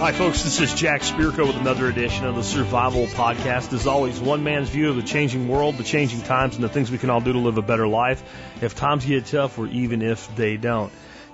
[0.00, 0.44] Hi, folks.
[0.44, 3.74] This is Jack Spirko with another edition of the Survival Podcast.
[3.74, 6.90] As always, one man's view of the changing world, the changing times, and the things
[6.90, 8.22] we can all do to live a better life
[8.62, 10.90] if times get tough or even if they don't.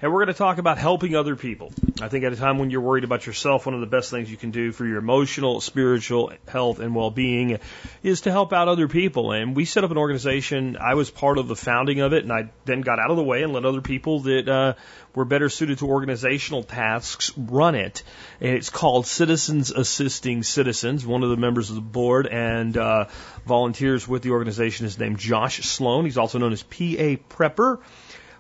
[0.03, 1.73] And we're going to talk about helping other people.
[2.01, 4.29] I think at a time when you're worried about yourself, one of the best things
[4.29, 7.61] you can do for your emotional, spiritual health and well-being
[8.03, 9.31] is to help out other people.
[9.31, 10.77] And we set up an organization.
[10.77, 13.23] I was part of the founding of it, and I then got out of the
[13.23, 14.75] way and let other people that uh,
[15.15, 18.03] were better suited to organizational tasks run it.
[18.41, 21.07] And it's called Citizens Assisting Citizens.
[21.07, 23.05] One of the members of the board and uh,
[23.47, 26.07] volunteers with the organization is named Josh Sloan.
[26.07, 27.79] He's also known as PA Prepper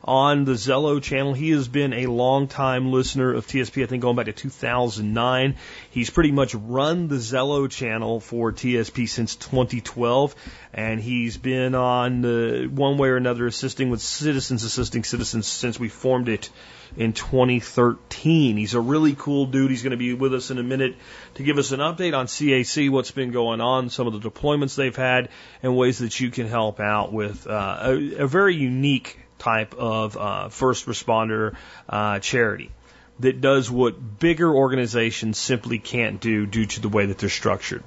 [0.04, 1.32] on the Zello channel.
[1.32, 5.56] He has been a long time listener of TSP, I think going back to 2009.
[5.90, 10.34] He's pretty much run the Zello channel for TSP since 2012,
[10.72, 15.78] and he's been on uh, one way or another assisting with Citizens Assisting Citizens since
[15.78, 16.50] we formed it
[16.96, 18.56] in 2013.
[18.56, 19.70] He's a really cool dude.
[19.70, 20.96] He's going to be with us in a minute
[21.34, 24.74] to give us an update on CAC, what's been going on, some of the deployments
[24.74, 25.28] they've had,
[25.62, 30.16] and ways that you can help out with uh, a, a very unique type of
[30.16, 31.56] uh, first responder
[31.88, 32.70] uh, charity
[33.20, 37.84] that does what bigger organizations simply can't do due to the way that they're structured.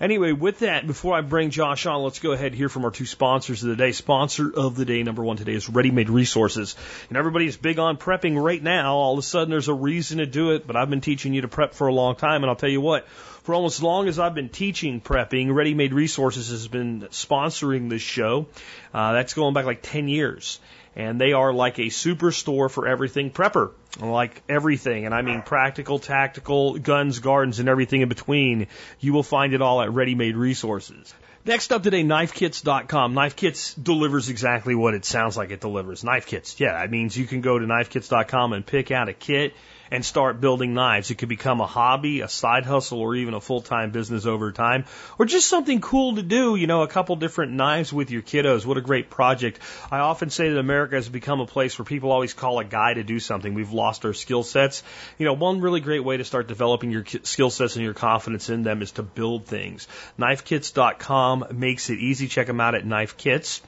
[0.00, 2.90] Anyway, with that, before I bring Josh on, let's go ahead and hear from our
[2.90, 3.92] two sponsors of the day.
[3.92, 6.76] Sponsor of the day, number one today, is Ready Made Resources.
[7.08, 8.94] And everybody's big on prepping right now.
[8.96, 11.40] All of a sudden, there's a reason to do it, but I've been teaching you
[11.42, 14.06] to prep for a long time, and I'll tell you what, for almost as long
[14.06, 18.46] as I've been teaching prepping, Ready Made Resources has been sponsoring this show.
[18.94, 20.60] Uh, that's going back like 10 years
[21.00, 25.98] and they are like a superstore for everything prepper, like everything, and I mean practical,
[25.98, 28.66] tactical, guns, gardens, and everything in between.
[28.98, 31.14] You will find it all at Ready Made Resources.
[31.46, 33.14] Next up today, knifekits.com.
[33.14, 36.04] Knife Kits delivers exactly what it sounds like it delivers.
[36.04, 39.54] Knife Kits, yeah, that means you can go to knifekits.com and pick out a kit
[39.90, 41.10] and start building knives.
[41.10, 44.52] It could become a hobby, a side hustle, or even a full time business over
[44.52, 44.84] time,
[45.18, 46.56] or just something cool to do.
[46.56, 48.64] You know, a couple different knives with your kiddos.
[48.64, 49.58] What a great project.
[49.90, 52.94] I often say that America has become a place where people always call a guy
[52.94, 53.54] to do something.
[53.54, 54.82] We've lost our skill sets.
[55.18, 58.50] You know, one really great way to start developing your skill sets and your confidence
[58.50, 59.88] in them is to build things.
[60.18, 62.28] KnifeKits.com makes it easy.
[62.28, 63.60] Check them out at KnifeKits.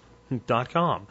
[0.46, 1.06] Dot com.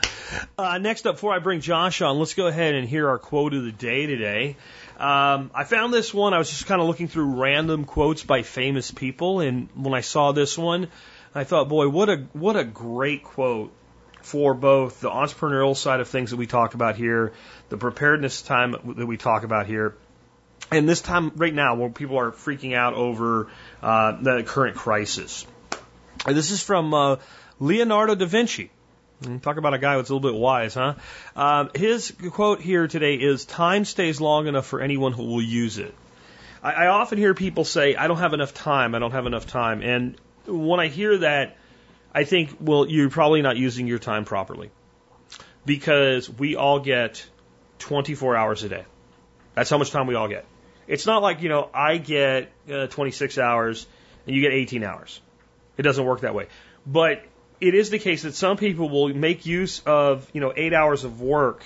[0.58, 3.54] Uh, next up, before I bring Josh on, let's go ahead and hear our quote
[3.54, 4.56] of the day today.
[5.02, 6.36] Um, I found this one.
[6.36, 10.02] I was just kind of looking through random quotes by famous people, and when I
[10.02, 10.90] saw this one,
[11.34, 13.74] I thought, boy, what a what a great quote
[14.22, 17.34] for both the entrepreneurial side of things that we talk about here,
[17.70, 19.96] the preparedness time that we talk about here,
[20.72, 23.48] and this time right now when people are freaking out over
[23.82, 25.48] uh, the current crisis.
[26.28, 27.16] This is from uh,
[27.60, 28.70] Leonardo da Vinci.
[29.42, 30.96] Talk about a guy that's a little bit wise, huh?
[31.36, 35.78] Um, his quote here today is Time stays long enough for anyone who will use
[35.78, 35.94] it.
[36.64, 39.46] I, I often hear people say, I don't have enough time, I don't have enough
[39.46, 39.84] time.
[39.84, 40.16] And
[40.48, 41.58] when I hear that,
[42.14, 44.72] I think, well, you're probably not using your time properly.
[45.66, 47.24] Because we all get
[47.78, 48.86] 24 hours a day.
[49.54, 50.46] That's how much time we all get.
[50.88, 53.86] It's not like, you know, I get uh, 26 hours
[54.26, 55.22] and you get 18 hours.
[55.78, 56.48] It doesn't work that way.
[56.88, 57.24] But
[57.62, 61.04] it is the case that some people will make use of, you know, eight hours
[61.04, 61.64] of work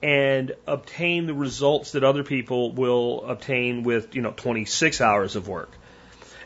[0.00, 5.48] and obtain the results that other people will obtain with, you know, 26 hours of
[5.48, 5.70] work.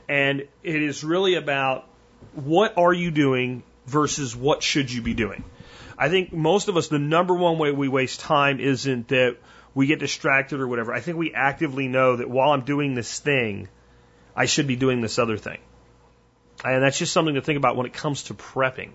[0.09, 1.87] And it is really about
[2.34, 5.45] what are you doing versus what should you be doing.
[5.99, 9.37] I think most of us, the number one way we waste time isn't that
[9.75, 10.95] we get distracted or whatever.
[10.95, 13.69] I think we actively know that while I'm doing this thing,
[14.34, 15.59] I should be doing this other thing.
[16.65, 18.91] And that's just something to think about when it comes to prepping.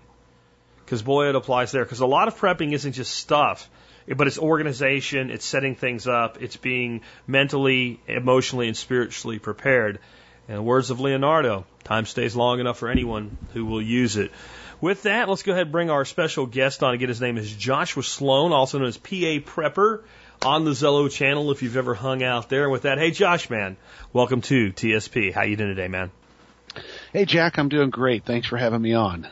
[0.84, 1.84] Because boy, it applies there.
[1.84, 3.68] Because a lot of prepping isn't just stuff,
[4.08, 10.00] but it's organization, it's setting things up, it's being mentally, emotionally, and spiritually prepared.
[10.48, 14.32] And words of Leonardo, time stays long enough for anyone who will use it.
[14.80, 16.94] With that, let's go ahead and bring our special guest on.
[16.94, 20.02] Again, his name is Joshua Sloan, also known as PA Prepper
[20.44, 22.64] on the Zello channel if you've ever hung out there.
[22.64, 23.76] And with that, hey Josh, man,
[24.12, 25.32] welcome to TSP.
[25.32, 26.10] How you doing today, man?
[27.12, 28.24] Hey, Jack, I'm doing great.
[28.24, 29.28] Thanks for having me on.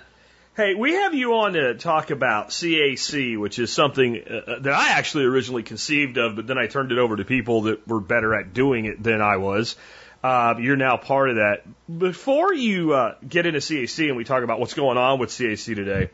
[0.54, 4.90] Hey, we have you on to talk about CAC, which is something uh, that I
[4.90, 8.34] actually originally conceived of, but then I turned it over to people that were better
[8.34, 9.76] at doing it than I was.
[10.22, 11.62] Uh, you're now part of that.
[11.88, 15.74] Before you uh, get into CAC and we talk about what's going on with CAC
[15.74, 16.10] today,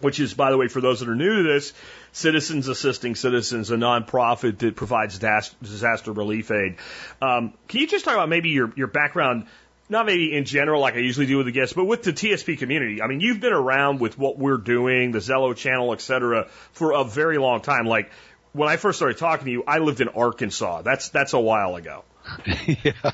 [0.00, 1.72] which is, by the way, for those that are new to this,
[2.12, 6.76] Citizens Assisting Citizens, a nonprofit that provides disaster relief aid.
[7.20, 9.48] Um, can you just talk about maybe your, your background,
[9.88, 12.58] not maybe in general like I usually do with the guests, but with the TSP
[12.58, 13.00] community?
[13.02, 16.90] I mean, you've been around with what we're doing, the Zello channel, et cetera, for
[16.92, 17.86] a very long time.
[17.86, 18.10] Like
[18.52, 20.82] when I first started talking to you, I lived in Arkansas.
[20.82, 22.02] That's that's a while ago.
[22.66, 23.12] yeah.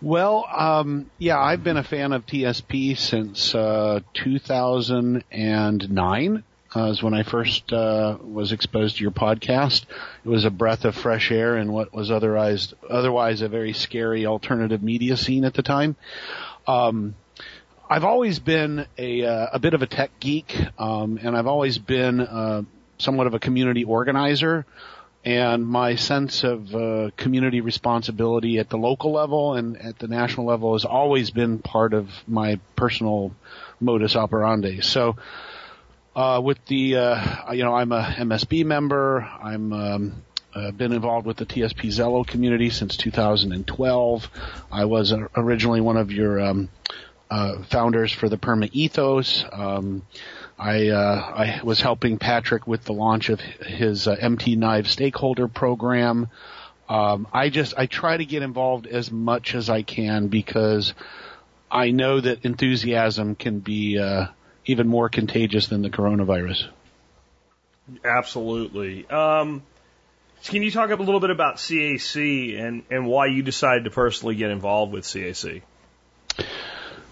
[0.00, 6.44] Well, um, yeah, I've been a fan of TSP since uh, 2009.
[6.74, 9.84] Uh, when I first uh, was exposed to your podcast.
[10.24, 14.26] It was a breath of fresh air in what was otherwise otherwise a very scary
[14.26, 15.96] alternative media scene at the time.
[16.66, 17.14] Um,
[17.88, 21.78] I've always been a uh, a bit of a tech geek, um, and I've always
[21.78, 22.62] been uh,
[22.98, 24.66] somewhat of a community organizer
[25.24, 30.46] and my sense of uh, community responsibility at the local level and at the national
[30.46, 33.32] level has always been part of my personal
[33.80, 34.80] modus operandi.
[34.80, 35.16] So,
[36.18, 39.20] uh, with the, uh, you know, I'm a MSB member.
[39.20, 40.22] I'm um,
[40.52, 44.28] uh, been involved with the TSP Zello community since 2012.
[44.72, 46.70] I was originally one of your um,
[47.30, 49.44] uh, founders for the Perma Ethos.
[49.52, 50.02] Um,
[50.58, 55.46] I uh, I was helping Patrick with the launch of his uh, MT Knive stakeholder
[55.46, 56.30] program.
[56.88, 60.94] Um, I just I try to get involved as much as I can because
[61.70, 64.26] I know that enthusiasm can be uh,
[64.68, 66.68] even more contagious than the coronavirus.
[68.04, 69.08] Absolutely.
[69.08, 69.62] Um,
[70.44, 74.36] can you talk a little bit about CAC and and why you decided to personally
[74.36, 75.62] get involved with CAC?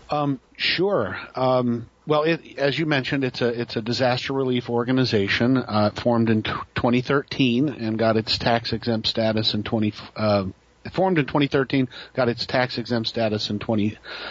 [0.09, 1.19] Um, sure.
[1.35, 6.31] Um, well, it, as you mentioned, it's a it's a disaster relief organization uh, formed
[6.31, 9.95] in t- 2013 and got its tax exempt status in 20.
[10.15, 10.45] Uh,
[10.93, 13.91] formed in 2013, got its tax exempt status in 20,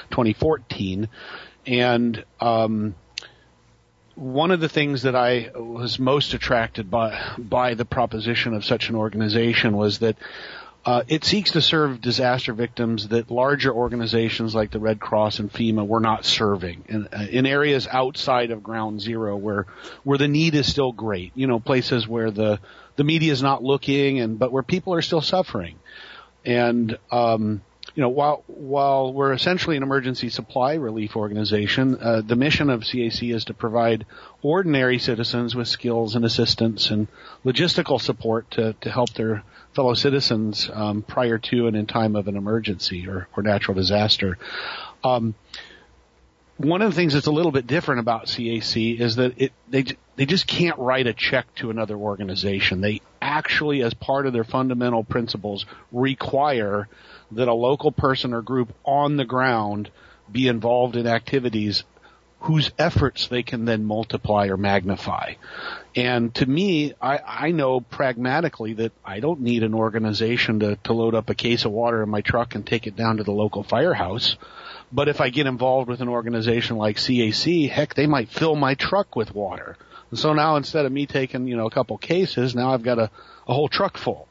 [0.10, 1.10] 2014,
[1.66, 2.96] and um,
[4.16, 8.90] one of the things that I was most attracted by by the proposition of such
[8.90, 10.16] an organization was that
[10.86, 15.52] uh, it seeks to serve disaster victims that larger organizations like the Red Cross and
[15.52, 19.66] FEMA were not serving in, uh, in areas outside of ground zero where,
[20.04, 21.32] where the need is still great.
[21.34, 22.60] You know, places where the,
[22.98, 25.80] the media is not looking and, but where people are still suffering.
[26.46, 27.64] And, um,
[27.96, 32.82] you know, while while we're essentially an emergency supply relief organization, uh, the mission of
[32.82, 34.06] CAC is to provide
[34.42, 37.08] ordinary citizens with skills and assistance and
[37.46, 39.44] logistical support to to help their
[39.74, 44.38] fellow citizens um, prior to and in time of an emergency or, or natural disaster.
[45.04, 45.36] Um,
[46.58, 49.86] one of the things that's a little bit different about CAC is that it they
[50.18, 52.82] they just can't write a check to another organization.
[52.82, 56.88] They actually, as part of their fundamental principles, require
[57.32, 59.90] that a local person or group on the ground
[60.32, 61.84] be involved in activities
[62.46, 65.34] whose efforts they can then multiply or magnify.
[65.96, 70.94] And to me, I, I know pragmatically that I don't need an organization to, to
[70.94, 73.32] load up a case of water in my truck and take it down to the
[73.32, 74.38] local firehouse.
[74.92, 78.76] But if I get involved with an organization like CAC, heck, they might fill my
[78.76, 79.76] truck with water.
[80.12, 83.00] And so now instead of me taking, you know, a couple cases, now I've got
[83.00, 83.10] a,
[83.48, 84.28] a whole truck full.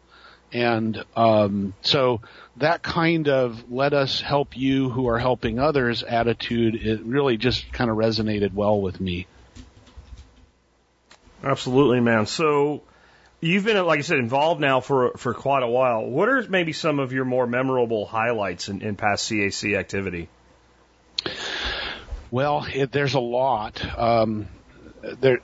[0.54, 2.20] And um, so
[2.58, 7.72] that kind of let us help you who are helping others attitude, it really just
[7.72, 9.26] kind of resonated well with me.
[11.42, 12.26] Absolutely, man.
[12.26, 12.82] So
[13.40, 16.06] you've been, like I said, involved now for for quite a while.
[16.06, 20.28] What are maybe some of your more memorable highlights in, in past CAC activity?
[22.30, 23.84] Well, it, there's a lot.
[23.98, 24.46] Um,
[25.02, 25.40] there,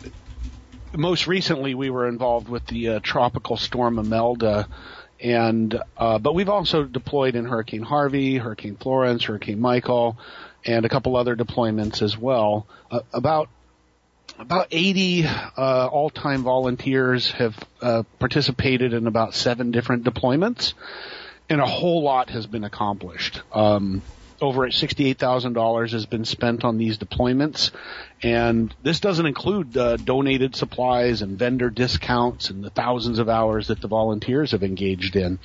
[0.96, 4.68] most recently, we were involved with the uh, tropical storm Imelda
[5.22, 10.18] and uh, but we've also deployed in Hurricane Harvey, Hurricane Florence, Hurricane Michael,
[10.64, 12.66] and a couple other deployments as well.
[12.90, 13.48] Uh, about
[14.38, 20.72] about 80 uh, all-time volunteers have uh, participated in about seven different deployments,
[21.48, 23.42] and a whole lot has been accomplished.
[23.52, 24.02] Um,
[24.40, 27.70] over at $68,000 has been spent on these deployments.
[28.22, 33.68] And this doesn't include uh, donated supplies and vendor discounts and the thousands of hours
[33.68, 35.38] that the volunteers have engaged in.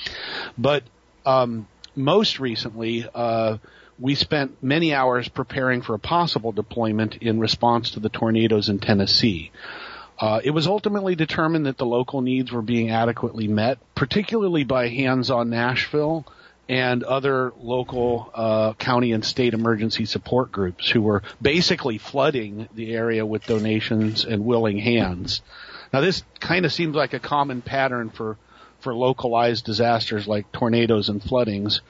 [0.58, 0.84] But
[1.26, 3.58] um, most recently, uh,
[4.00, 8.80] we spent many hours preparing for a possible deployment in response to the tornadoes in
[8.80, 9.52] Tennessee.
[10.20, 14.88] Uh, it was ultimately determined that the local needs were being adequately met, particularly by
[14.88, 16.26] Hands on Nashville
[16.68, 22.94] and other local uh, county and state emergency support groups who were basically flooding the
[22.94, 25.42] area with donations and willing hands.
[25.94, 28.38] Now, this kind of seems like a common pattern for
[28.80, 31.82] for localized disasters like tornadoes and floodings.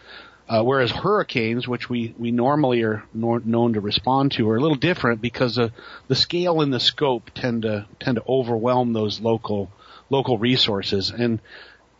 [0.48, 4.62] Uh, whereas hurricanes, which we, we normally are nor- known to respond to, are a
[4.62, 5.70] little different because uh,
[6.08, 9.72] the scale and the scope tend to tend to overwhelm those local
[10.10, 11.10] local resources.
[11.10, 11.39] And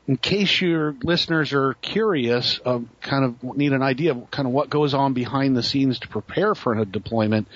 [0.08, 4.54] in case your listeners are curious, um, kind of need an idea of kind of
[4.54, 7.48] what goes on behind the scenes to prepare for a deployment,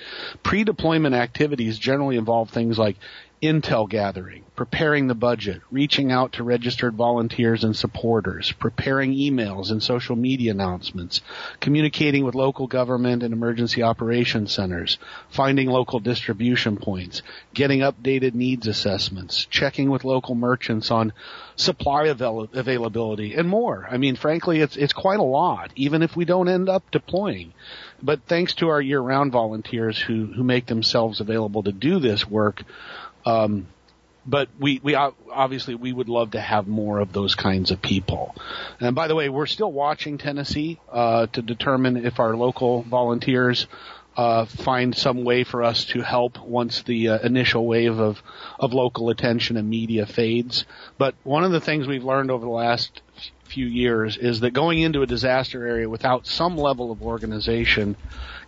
[0.42, 2.96] pre-deployment activities generally involve things like
[3.42, 9.82] intel gathering, preparing the budget, reaching out to registered volunteers and supporters, preparing emails and
[9.82, 11.22] social media announcements,
[11.58, 14.98] communicating with local government and emergency operations centers,
[15.30, 17.22] finding local distribution points,
[17.54, 21.12] getting updated needs assessments, checking with local merchants on
[21.56, 23.86] supply avail- availability, and more.
[23.90, 27.54] I mean, frankly, it's it's quite a lot, even if we don't end up deploying.
[28.02, 32.62] But thanks to our year-round volunteers who who make themselves available to do this work,
[33.24, 33.66] um,
[34.26, 38.34] but we, we obviously we would love to have more of those kinds of people.
[38.78, 43.66] And by the way, we're still watching Tennessee uh, to determine if our local volunteers
[44.16, 48.22] uh, find some way for us to help once the uh, initial wave of
[48.58, 50.64] of local attention and media fades.
[50.98, 53.00] But one of the things we've learned over the last
[53.50, 57.96] few years is that going into a disaster area without some level of organization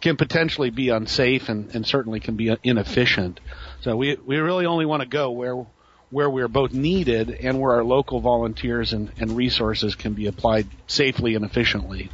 [0.00, 3.40] can potentially be unsafe and, and certainly can be inefficient.
[3.80, 5.66] So we we really only want to go where
[6.10, 10.66] where we're both needed and where our local volunteers and, and resources can be applied
[10.86, 12.10] safely and efficiently.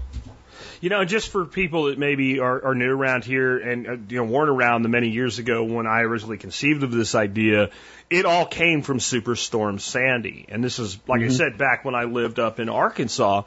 [0.80, 4.18] You know, just for people that maybe are, are new around here and uh, you
[4.18, 7.70] know weren't around the many years ago when I originally conceived of this idea,
[8.11, 11.30] it all came from Superstorm Sandy, and this is like mm-hmm.
[11.30, 13.42] I said back when I lived up in Arkansas,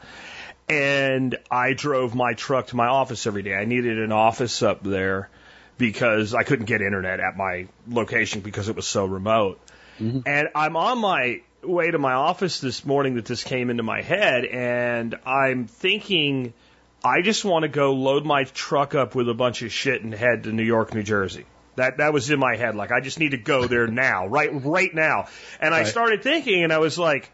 [0.67, 3.55] and I drove my truck to my office every day.
[3.55, 5.29] I needed an office up there
[5.77, 9.59] because I couldn't get internet at my location because it was so remote.
[9.99, 10.19] Mm-hmm.
[10.25, 14.01] And I'm on my way to my office this morning that this came into my
[14.01, 16.53] head, and I'm thinking,
[17.03, 20.13] I just want to go load my truck up with a bunch of shit and
[20.13, 21.45] head to New York, New Jersey.
[21.75, 22.75] That that was in my head.
[22.75, 25.27] Like I just need to go there now, right, right now.
[25.59, 25.85] And right.
[25.85, 27.31] I started thinking, and I was like,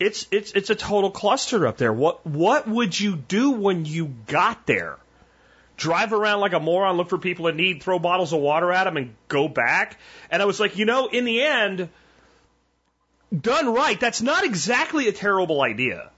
[0.00, 1.92] it's it's it's a total cluster up there.
[1.92, 4.98] What what would you do when you got there?
[5.82, 8.84] drive around like a moron, look for people that need, throw bottles of water at
[8.84, 9.98] them, and go back.
[10.30, 11.88] And I was like, you know, in the end,
[13.38, 16.10] done right, that's not exactly a terrible idea.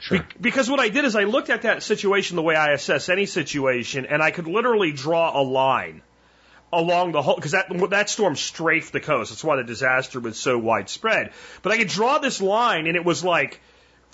[0.00, 0.18] Sure.
[0.18, 3.08] Be- because what I did is I looked at that situation the way I assess
[3.08, 6.02] any situation, and I could literally draw a line
[6.72, 9.30] along the whole because that that storm strafed the coast.
[9.30, 11.32] That's why the disaster was so widespread.
[11.62, 13.60] But I could draw this line, and it was like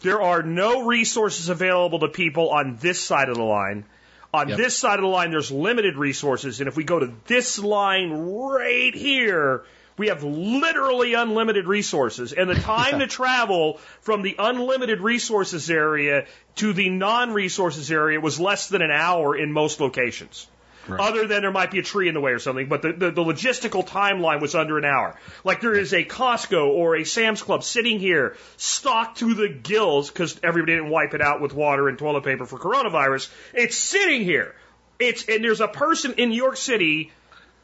[0.02, 3.84] there are no resources available to people on this side of the line.
[4.32, 4.58] On yep.
[4.58, 8.10] this side of the line, there's limited resources, and if we go to this line
[8.10, 9.64] right here,
[9.96, 16.26] we have literally unlimited resources, and the time to travel from the unlimited resources area
[16.56, 20.46] to the non-resources area was less than an hour in most locations.
[20.86, 21.00] Right.
[21.00, 23.10] Other than there might be a tree in the way or something, but the, the,
[23.10, 25.18] the, logistical timeline was under an hour.
[25.42, 30.10] Like there is a Costco or a Sam's Club sitting here, stocked to the gills,
[30.10, 33.30] because everybody didn't wipe it out with water and toilet paper for coronavirus.
[33.54, 34.54] It's sitting here.
[34.98, 37.12] It's and there's a person in New York City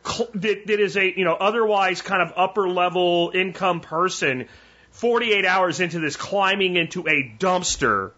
[0.05, 4.49] that, that is a you know otherwise kind of upper level income person,
[4.93, 8.13] 48 hours into this climbing into a dumpster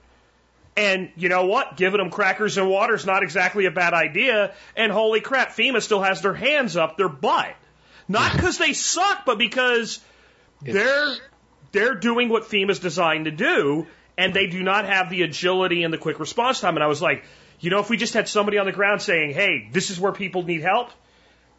[0.76, 1.76] and you know what?
[1.76, 4.54] Giving them crackers and water is not exactly a bad idea.
[4.76, 7.54] And holy crap, FEMA still has their hands up their butt.
[8.08, 10.00] Not because they suck, but because
[10.62, 11.14] they're
[11.72, 13.86] they're doing what FEMA's designed to do,
[14.16, 16.76] and they do not have the agility and the quick response time.
[16.76, 17.24] And I was like,
[17.60, 20.12] you know, if we just had somebody on the ground saying, "Hey, this is where
[20.12, 20.90] people need help,"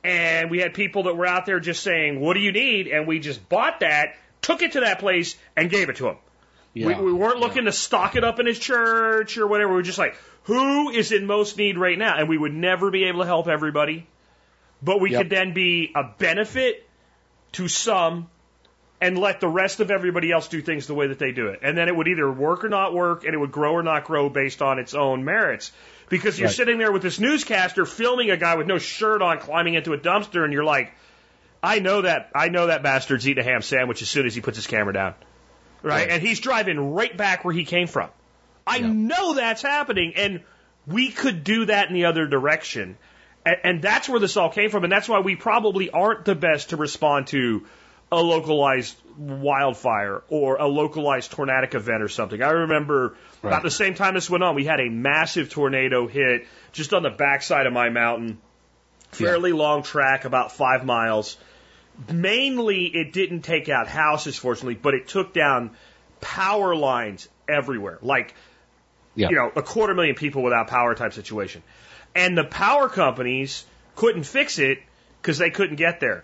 [0.04, 3.08] and we had people that were out there just saying, "What do you need?" and
[3.08, 6.18] we just bought that, took it to that place, and gave it to them.
[6.74, 6.88] Yeah.
[6.88, 7.72] We, we weren't looking yeah.
[7.72, 9.70] to stock it up in his church or whatever.
[9.70, 12.18] We were just like, who is in most need right now?
[12.18, 14.08] And we would never be able to help everybody,
[14.82, 15.22] but we yep.
[15.22, 16.88] could then be a benefit
[17.54, 18.30] to some
[19.04, 21.60] and let the rest of everybody else do things the way that they do it.
[21.62, 24.06] And then it would either work or not work, and it would grow or not
[24.06, 25.72] grow based on its own merits.
[26.10, 26.56] Because you're right.
[26.56, 29.98] sitting there with this newscaster filming a guy with no shirt on climbing into a
[29.98, 30.94] dumpster, and you're like,
[31.62, 34.42] I know that I know that bastard's eating a ham sandwich as soon as he
[34.42, 35.16] puts his camera down
[35.84, 36.10] right?
[36.10, 38.10] And he's driving right back where he came from.
[38.66, 38.88] I yeah.
[38.88, 40.42] know that's happening, and
[40.88, 42.98] we could do that in the other direction.
[43.46, 46.36] And, and that's where this all came from, and that's why we probably aren't the
[46.36, 47.66] best to respond to
[48.14, 52.42] a localized wildfire or a localized tornadic event or something.
[52.42, 53.50] I remember Right.
[53.52, 57.04] about the same time this went on, we had a massive tornado hit just on
[57.04, 58.38] the backside of my mountain,
[59.12, 61.38] fairly long track, about five miles.
[62.12, 65.72] Mainly, it didn't take out houses, fortunately, but it took down
[66.22, 68.00] power lines everywhere.
[68.02, 68.34] Like,
[69.16, 69.30] Yeah.
[69.30, 71.62] you know, a quarter million people without power type situation.
[72.16, 73.66] And the power companies
[73.96, 74.80] couldn't fix it
[75.22, 76.24] because they couldn't get there.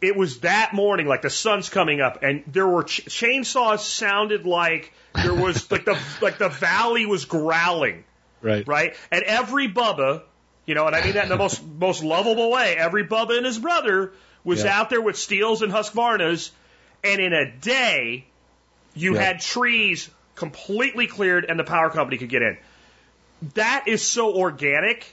[0.00, 4.46] It was that morning, like the sun's coming up, and there were ch- chainsaws sounded
[4.46, 8.04] like there was like the like the valley was growling,
[8.40, 8.66] Right.
[8.68, 8.94] right?
[9.10, 10.22] And every Bubba,
[10.66, 12.76] you know, and I mean that in the most most lovable way.
[12.76, 14.12] Every Bubba and his brother
[14.44, 14.78] was Yeah.
[14.80, 16.50] out there with Stihls and Husqvarnas,
[17.02, 18.24] and in a day,
[18.94, 19.22] you Yeah.
[19.22, 22.56] had trees completely cleared, and the power company could get in.
[23.54, 25.12] That is so organic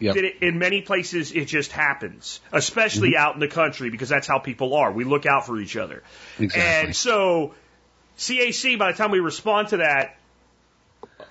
[0.00, 0.16] Yep.
[0.16, 4.38] it, in many places it just happens, especially out in the country because that's how
[4.38, 4.90] people are.
[4.92, 6.02] We look out for each other.
[6.38, 6.62] Exactly.
[6.88, 7.54] And so,
[8.18, 10.16] CAC, by the time we respond to that,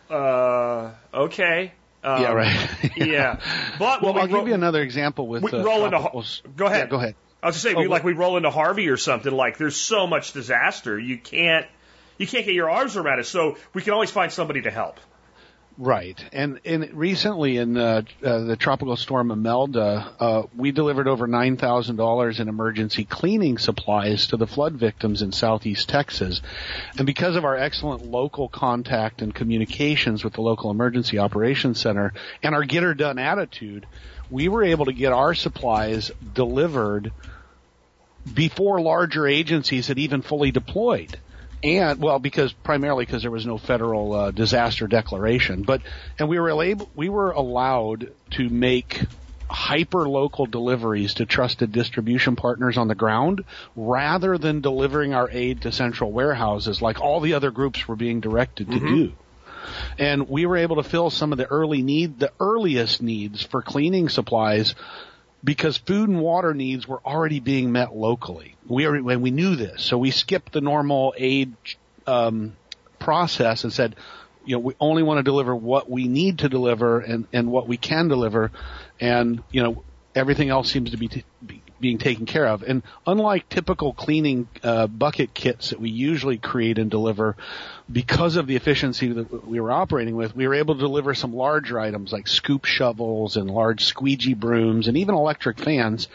[0.10, 1.74] uh, okay.
[2.04, 2.32] Um, yeah.
[2.34, 2.92] Right.
[2.98, 3.40] yeah.
[3.80, 6.22] But well, we I'll ro- give you another example with we uh, roll into tropical
[6.22, 6.80] Har- s- Go ahead.
[6.80, 7.16] Yeah, go ahead.
[7.42, 9.32] I was just saying, Oh, we, like we roll into Harvey or something.
[9.32, 11.66] Like there's so much disaster, you can't
[12.18, 13.26] you can't get your arms around it.
[13.26, 15.00] So we can always find somebody to help.
[15.78, 21.26] Right, and and recently in uh, uh, the tropical storm Imelda, uh, we delivered over
[21.26, 26.42] nine thousand dollars in emergency cleaning supplies to the flood victims in southeast Texas,
[26.98, 32.14] and because of our excellent local contact and communications with the local emergency operations center
[32.44, 33.88] and our get her done attitude,
[34.30, 37.12] we were able to get our supplies delivered
[38.32, 41.18] before larger agencies had even fully deployed.
[41.64, 45.82] And well, because primarily because there was no federal uh, disaster declaration, but
[46.20, 49.02] and we were able, we were allowed to make
[49.50, 55.62] hyper local deliveries to trusted distribution partners on the ground rather than delivering our aid
[55.62, 59.14] to central warehouses like all the other groups were being directed to do.
[59.98, 63.62] And we were able to fill some of the early need, the earliest needs for
[63.62, 64.76] cleaning supplies
[65.44, 68.56] because food and water needs were already being met locally.
[68.68, 71.54] We already, when we knew this, so we skipped the normal aid
[72.08, 72.56] um,
[73.00, 73.96] process and said,
[74.46, 77.68] you know, we only want to deliver what we need to deliver and and what
[77.68, 78.52] we can deliver,
[79.00, 79.84] and you know,
[80.16, 82.64] everything else seems to be, t- be being taken care of.
[82.64, 87.36] And unlike typical cleaning uh, bucket kits that we usually create and deliver,
[87.92, 91.36] because of the efficiency that we were operating with, we were able to deliver some
[91.36, 96.08] larger items like scoop shovels and large squeegee brooms and even electric fans.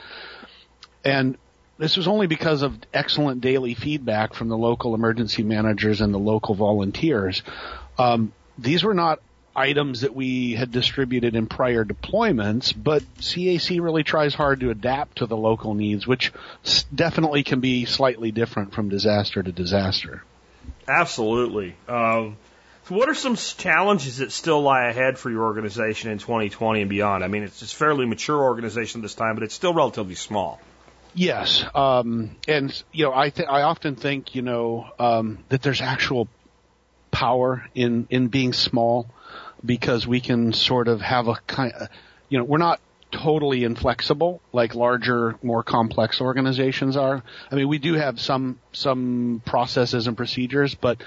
[1.05, 1.37] And
[1.77, 6.19] this was only because of excellent daily feedback from the local emergency managers and the
[6.19, 7.43] local volunteers.
[7.99, 9.21] Um, these were not
[9.59, 15.19] items that we had distributed in prior deployments, but CAC really tries hard to adapt
[15.19, 16.33] to the local needs, which
[16.95, 20.23] definitely can be slightly different from disaster to disaster.
[20.87, 21.75] Absolutely.
[21.89, 22.37] Um,
[22.85, 26.89] so what are some challenges that still lie ahead for your organization in 2020 and
[26.89, 27.25] beyond?
[27.25, 30.61] I mean, it's a fairly mature organization this time, but it's still relatively small.
[31.15, 35.81] Yes, um, and you know, I th- I often think you know um, that there's
[35.81, 36.29] actual
[37.11, 39.11] power in in being small
[39.65, 41.73] because we can sort of have a kind,
[42.29, 47.23] you know, we're not totally inflexible like larger, more complex organizations are.
[47.51, 51.03] I mean, we do have some some processes and procedures, but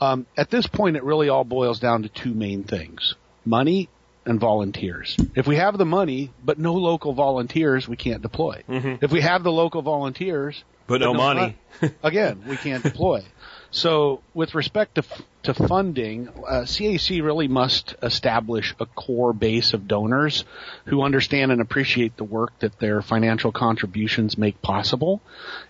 [0.00, 3.14] um, at this point, it really all boils down to two main things:
[3.44, 3.88] money
[4.26, 5.16] and volunteers.
[5.36, 8.62] If we have the money but no local volunteers, we can't deploy.
[8.68, 11.56] If we have the local volunteers But no money.
[11.80, 13.22] mon- again, we can't deploy.
[13.70, 15.04] So, with respect to
[15.44, 20.44] to funding, uh, CAC really must establish a core base of donors
[20.86, 25.20] who understand and appreciate the work that their financial contributions make possible,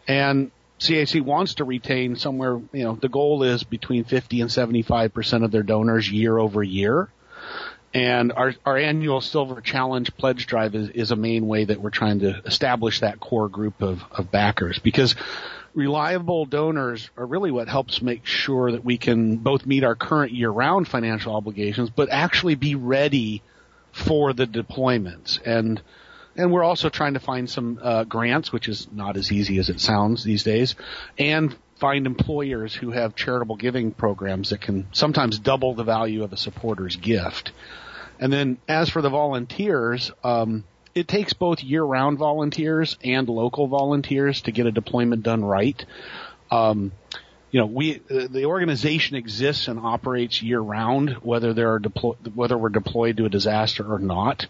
[0.08, 2.60] and CAC wants to retain somewhere.
[2.72, 6.62] You know, the goal is between 50 and 75 percent of their donors year over
[6.62, 7.08] year.
[7.94, 11.90] And our, our annual Silver Challenge pledge drive is, is a main way that we're
[11.90, 15.14] trying to establish that core group of, of backers because
[15.74, 20.32] reliable donors are really what helps make sure that we can both meet our current
[20.32, 23.42] year round financial obligations, but actually be ready
[23.92, 25.40] for the deployments.
[25.44, 25.80] And,
[26.36, 29.68] and we're also trying to find some uh, grants, which is not as easy as
[29.68, 30.74] it sounds these days,
[31.18, 36.32] and find employers who have charitable giving programs that can sometimes double the value of
[36.32, 37.52] a supporter's gift.
[38.20, 44.42] And then as for the volunteers, um, it takes both year-round volunteers and local volunteers
[44.42, 45.84] to get a deployment done right.
[46.50, 46.92] Um,
[47.50, 52.58] you know, we uh, the organization exists and operates year-round, whether there are deploy whether
[52.58, 54.46] we're deployed to a disaster or not.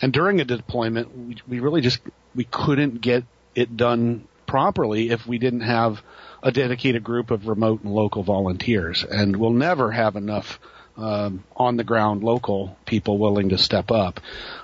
[0.00, 2.00] And during a deployment, we, we really just
[2.34, 6.02] we couldn't get it done properly if we didn't have
[6.42, 10.58] a dedicated group of remote and local volunteers, and we'll never have enough
[10.96, 14.20] um, on the ground local people willing to step up.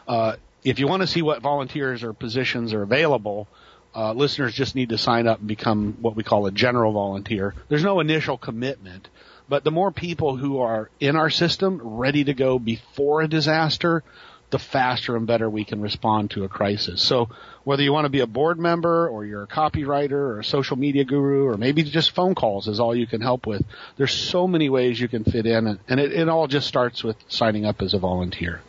[0.08, 3.48] Uh, if you want to see what volunteers or positions are available,
[3.94, 7.54] uh, listeners just need to sign up and become what we call a general volunteer.
[7.68, 9.08] There's no initial commitment,
[9.48, 14.02] but the more people who are in our system ready to go before a disaster,
[14.50, 17.02] the faster and better we can respond to a crisis.
[17.02, 17.28] So
[17.64, 20.76] whether you want to be a board member or you're a copywriter or a social
[20.76, 23.62] media guru or maybe just phone calls is all you can help with,
[23.96, 27.16] there's so many ways you can fit in and it, it all just starts with
[27.28, 28.60] signing up as a volunteer.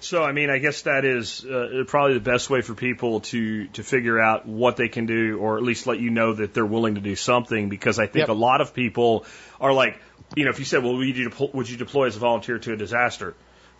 [0.00, 3.66] So, I mean, I guess that is uh, probably the best way for people to
[3.68, 6.64] to figure out what they can do, or at least let you know that they're
[6.66, 7.68] willing to do something.
[7.68, 8.28] Because I think Yep.
[8.30, 9.26] a lot of people
[9.60, 9.98] are like,
[10.34, 12.58] you know, if you said, "Well, would you deploy, would you deploy as a volunteer
[12.58, 13.34] to a disaster?"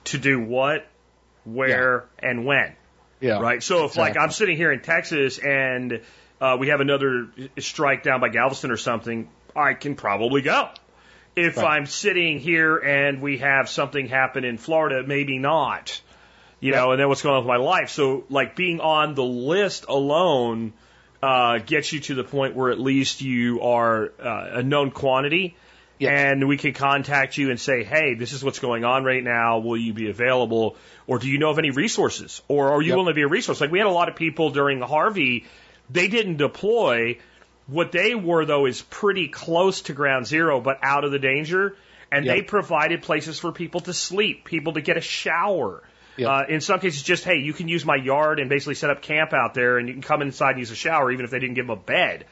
[0.05, 0.87] To do what,
[1.45, 2.75] where, and when?
[3.21, 3.41] Yeah.
[3.41, 3.63] Right.
[3.63, 6.01] So if like I'm sitting here in Texas and
[6.41, 7.29] uh, we have another
[7.59, 10.69] strike down by Galveston or something, I can probably go.
[11.37, 11.67] If Right.
[11.77, 16.01] I'm sitting here and we have something happen in Florida, maybe not.
[16.61, 17.89] You know, and then what's going on with my life?
[17.91, 20.75] So like being on the list alone
[21.23, 25.57] uh, gets you to the point where at least you are uh, a known quantity.
[25.99, 26.13] Yes.
[26.13, 29.59] And we can contact you and say, hey, this is what's going on right now.
[29.59, 30.77] Will you be available?
[31.07, 32.41] Or do you know of any resources?
[32.49, 32.97] Or are you Yep.
[32.97, 33.61] willing to be a resource?
[33.61, 35.45] Like we had a lot of people during Harvey,
[35.91, 37.19] they didn't deploy.
[37.67, 41.77] What they were, though, is pretty close to ground zero, but out of the danger.
[42.11, 42.35] And Yep.
[42.35, 45.83] they provided places for people to sleep, people to get a shower.
[46.17, 46.29] Yep.
[46.29, 49.03] Uh, in some cases, just, hey, you can use my yard and basically set up
[49.03, 51.39] camp out there and you can come inside and use a shower, even if they
[51.39, 52.27] didn't give them a bed.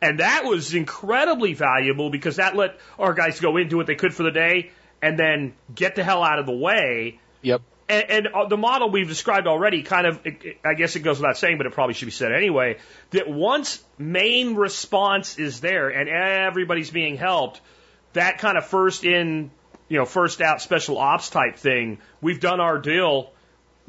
[0.00, 3.94] And that was incredibly valuable because that let our guys go in, do what they
[3.94, 4.70] could for the day,
[5.00, 7.20] and then get the hell out of the way.
[7.42, 7.62] Yep.
[7.88, 10.20] And, and uh, the model we've described already kind of,
[10.64, 12.78] I guess it goes without saying, but it probably should be said anyway,
[13.10, 17.60] that once main response is there and everybody's being helped,
[18.14, 19.50] that kind of first in,
[19.88, 23.30] you know, first out special ops type thing, we've done our deal,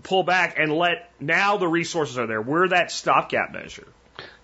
[0.03, 2.41] pull back and let, now the resources are there.
[2.41, 3.87] We're that stopgap measure.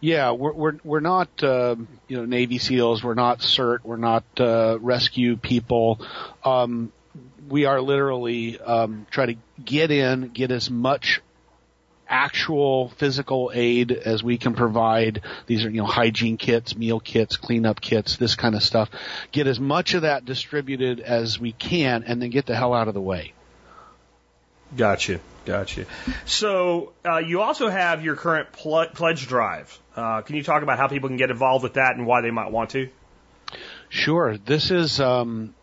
[0.01, 1.75] Yeah, we're we're we're not uh,
[2.07, 3.03] you know Navy SEALs.
[3.03, 3.79] We're not CERT.
[3.83, 6.05] We're not uh, rescue people.
[6.43, 6.91] Um,
[7.47, 11.21] we are literally um, try to get in, get as much
[12.12, 15.21] actual physical aid as we can provide.
[15.47, 18.89] These are you know hygiene kits, meal kits, cleanup kits, this kind of stuff.
[19.32, 22.88] Get as much of that distributed as we can, and then get the hell out
[22.88, 23.34] of the way.
[24.76, 25.19] Gotcha.
[25.45, 25.86] Gotcha.
[26.26, 29.78] So uh, you also have your current pl- pledge drive.
[29.95, 32.32] Uh, can you talk about how people can get involved with that and why they
[32.32, 32.89] might want to?
[33.89, 34.38] Sure.
[34.38, 35.56] This is um,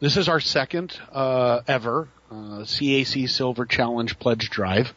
[0.00, 4.92] this is our second uh, ever uh, CAC Silver Challenge Pledge Drive.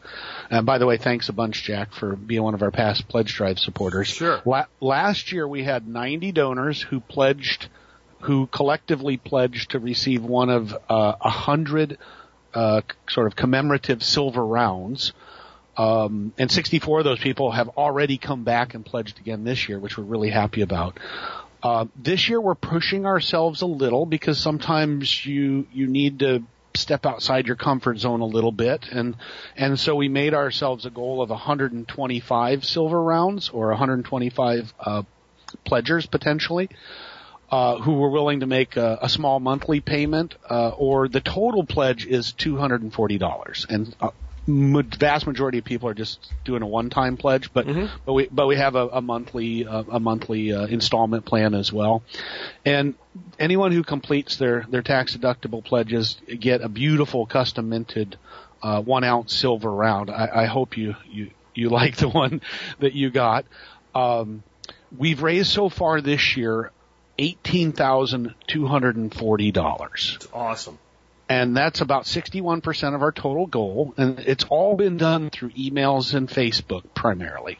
[0.50, 3.34] And by the way, thanks a bunch, Jack, for being one of our past Pledge
[3.34, 4.08] Drive supporters.
[4.08, 4.42] Sure.
[4.44, 7.68] La- last year we had 90 donors who pledged,
[8.20, 11.98] who collectively pledged to receive one of uh, a hundred
[12.54, 15.12] uh, sort of commemorative silver rounds.
[15.74, 19.78] Um, and 64 of those people have already come back and pledged again this year,
[19.78, 20.98] which we're really happy about.
[21.62, 26.42] Uh, this year we're pushing ourselves a little because sometimes you you need to
[26.76, 29.16] step outside your comfort zone a little bit, and
[29.56, 35.02] and so we made ourselves a goal of 125 silver rounds or 125 uh,
[35.64, 36.68] pledgers potentially.
[37.50, 41.66] Uh, who were willing to make a, a small monthly payment, uh, or the total
[41.66, 43.94] pledge is $240 and
[44.46, 47.66] forty dollars, and ma- vast majority of people are just doing a one-time pledge, but
[48.04, 51.72] but we but we have a, a monthly uh, a monthly uh, installment plan as
[51.72, 52.02] well,
[52.64, 52.94] and
[53.38, 58.16] anyone who completes their their tax deductible pledges get a beautiful custom minted
[58.62, 60.10] uh, one ounce silver round.
[60.10, 62.40] I, I hope you you you like the one
[62.80, 63.44] that you got.
[63.94, 64.42] Um,
[64.96, 66.70] we've raised so far this year
[67.18, 70.78] eighteen thousand two hundred and forty dollars It's awesome.
[71.32, 73.94] And that's about 61% of our total goal.
[73.96, 77.58] And it's all been done through emails and Facebook primarily.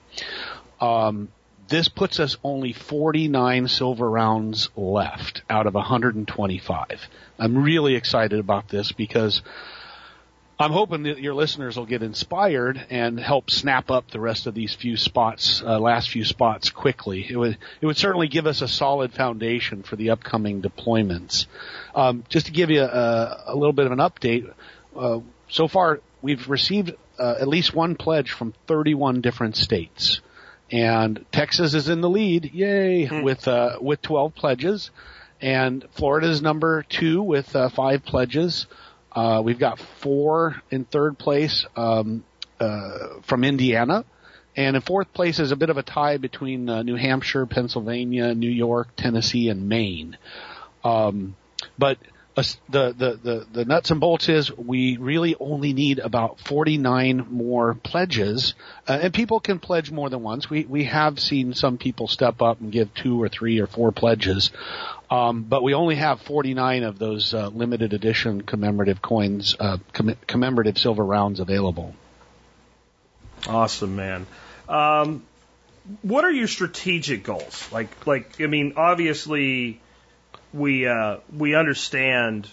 [0.79, 1.29] Um,
[1.69, 7.09] this puts us only 49 silver rounds left out of 125.
[7.39, 9.41] I'm really excited about this because
[10.63, 14.55] I'm hoping that your listeners will get inspired and help snap up the rest of
[14.55, 17.27] these few spots, uh, last few spots quickly.
[17.29, 21.47] It would it would certainly give us a solid foundation for the upcoming deployments.
[21.97, 24.53] Um, just to give you a, a little bit of an update,
[24.97, 30.21] uh, so far we've received uh, at least one pledge from 31 different states,
[30.71, 34.93] and Texas is in the lead, yay, with uh, with 12 pledges,
[35.41, 38.69] and Florida is number two with uh, five pledges.
[39.15, 42.25] Uh, we've got four in third place um,
[42.59, 44.05] uh, from Indiana,
[44.57, 48.35] And in fourth place is a bit of a tie between uh, New Hampshire, Pennsylvania,
[48.35, 50.17] New York, Tennessee, and Maine.
[50.85, 51.37] Um,
[51.79, 51.99] but
[52.35, 57.27] uh, the, the, the, the nuts and bolts is we really only need about 49
[57.31, 58.55] more pledges,
[58.89, 60.49] uh, and people can pledge more than once.
[60.49, 63.93] We, we have seen some people step up and give two or three or four
[63.93, 64.51] pledges.
[65.13, 70.17] Um, but we only have 49 of those uh, limited edition commemorative coins, uh, comm-
[70.27, 71.95] commemorative silver rounds available.
[73.47, 74.27] Awesome, man.
[74.69, 75.23] Um,
[76.03, 77.69] what are your strategic goals?
[77.73, 79.81] Like, like I mean, obviously,
[80.55, 82.49] we uh, we understand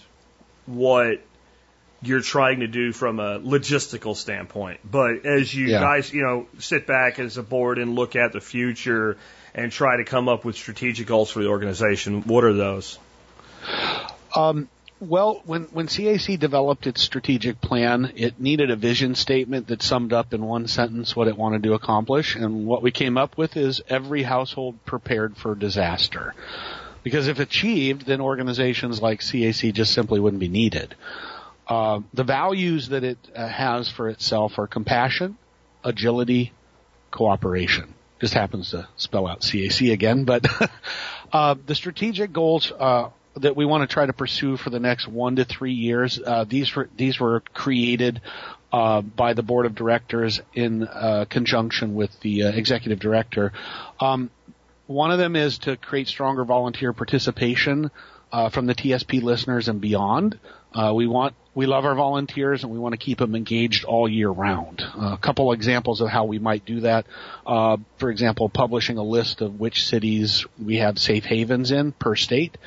[0.65, 1.21] what
[2.01, 5.79] you're trying to do from a logistical standpoint, but as you Yeah.
[5.79, 9.17] guys, you know, sit back as a board and look at the future
[9.53, 12.99] and try to come up with strategic goals for the organization, what are those?
[14.35, 19.81] Um, well, when when CAC developed its strategic plan, it needed a vision statement that
[19.81, 23.37] summed up in one sentence what it wanted to accomplish, and what we came up
[23.37, 26.33] with is every household prepared for disaster.
[27.01, 30.95] Because if achieved, then organizations like CAC just simply wouldn't be needed.
[31.65, 35.37] Uh, the values that it uh, has for itself are compassion,
[35.83, 36.51] agility,
[37.11, 37.93] cooperation.
[38.19, 40.45] Just happens to spell out CAC again, but
[41.31, 45.07] uh, the strategic goals uh, that we want to try to pursue for the next
[45.07, 48.21] one to three years, uh, these were these were created
[48.71, 53.53] uh, by the board of directors in uh, conjunction with the uh, executive director.
[53.99, 54.29] Um,
[54.87, 57.91] one of them is to create stronger volunteer participation
[58.31, 60.39] uh, from the TSP listeners and beyond.
[60.73, 64.07] Uh, we want we love our volunteers and we want to keep them engaged all
[64.07, 64.81] year round.
[64.81, 67.05] Uh, a couple examples of how we might do that.
[67.45, 72.15] Uh, for example, publishing a list of which cities we have safe havens in per
[72.15, 72.57] state.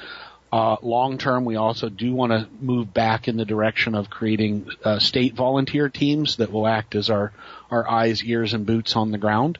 [0.53, 4.69] Uh, long term, we also do want to move back in the direction of creating
[4.85, 7.33] uh, state volunteer teams that will act as our
[7.71, 9.59] our eyes, ears, and boots on the ground.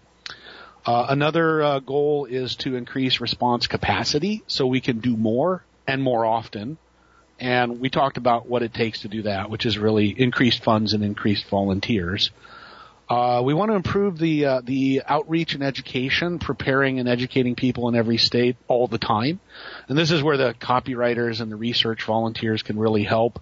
[0.85, 6.03] Uh, another uh, goal is to increase response capacity so we can do more and
[6.03, 6.79] more often.
[7.39, 10.93] And we talked about what it takes to do that, which is really increased funds
[10.93, 12.31] and increased volunteers.
[13.13, 17.89] Uh, we want to improve the uh, the outreach and education, preparing and educating people
[17.89, 19.39] in every state all the time.
[19.89, 23.39] And this is where the copywriters and the research volunteers can really help.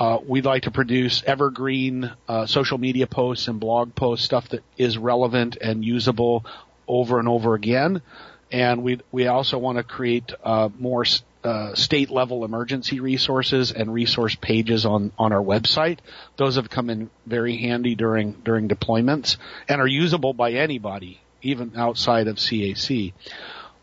[0.00, 4.64] Uh, we'd like to produce evergreen uh, social media posts and blog posts, stuff that
[4.76, 6.44] is relevant and usable
[6.88, 8.02] over and over again.
[8.50, 11.04] And we we also want to create uh, more
[11.44, 15.98] uh, state level emergency resources and resource pages on on our website.
[16.36, 19.36] Those have come in very handy during during deployments
[19.68, 23.12] and are usable by anybody, even outside of CAC.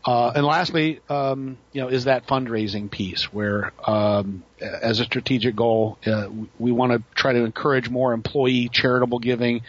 [0.02, 5.54] Uh, and lastly, um, you know, is that fundraising piece where, um, as a strategic
[5.54, 6.26] goal, uh,
[6.58, 9.60] we want to try to encourage more employee charitable giving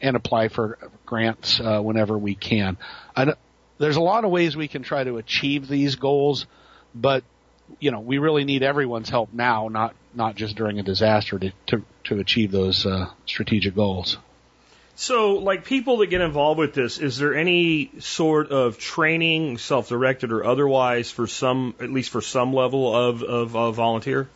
[0.00, 2.76] and apply for grants uh, whenever we can.
[3.80, 6.46] There's a lot of ways we can try to achieve these goals,
[6.94, 7.24] but
[7.78, 11.52] you know, we really need everyone's help now, not not just during a disaster to
[11.66, 14.18] to, to achieve those uh, strategic goals.
[14.96, 20.30] So, like people that get involved with this, is there any sort of training, self-directed
[20.30, 24.28] or otherwise, for some, at least for some level of of, of volunteer?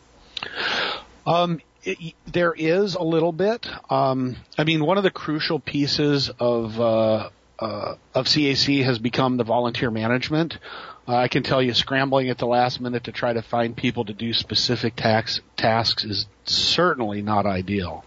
[1.27, 3.67] Um, it, there is a little bit.
[3.91, 9.37] Um, I mean, one of the crucial pieces of uh, uh, of CAC has become
[9.37, 10.59] the volunteer management.
[11.07, 14.07] Uh, I can tell you, scrambling at the last minute to try to find people
[14.07, 18.05] to do specific tax, tasks is certainly not ideal.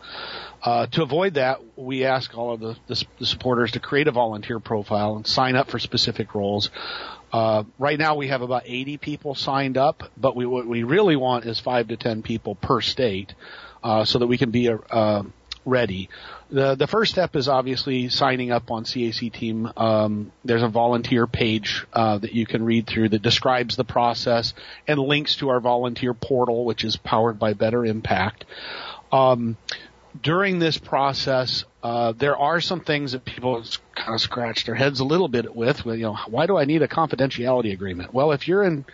[0.63, 4.11] Uh, to avoid that, we ask all of the, the, the supporters to create a
[4.11, 6.71] volunteer profile and sign up for specific roles.
[7.31, 11.15] Uh, right now we have about 80 people signed up, but we, what we really
[11.15, 13.35] want is five to 10 people per state,
[13.83, 15.23] uh, so that we can be, uh,
[15.67, 16.09] ready.
[16.49, 19.71] The, the first step is obviously signing up on CAC team.
[19.75, 24.53] Um, there's a volunteer page, uh, that you can read through that describes the process
[24.87, 28.45] and links to our volunteer portal, which is powered by Better Impact.
[29.11, 29.57] Um,
[30.21, 33.63] during this process, uh, there are some things that people
[33.95, 35.85] kind of scratch their heads a little bit with.
[35.85, 38.13] You know, why do I need a confidentiality agreement?
[38.13, 38.85] Well, if you're in,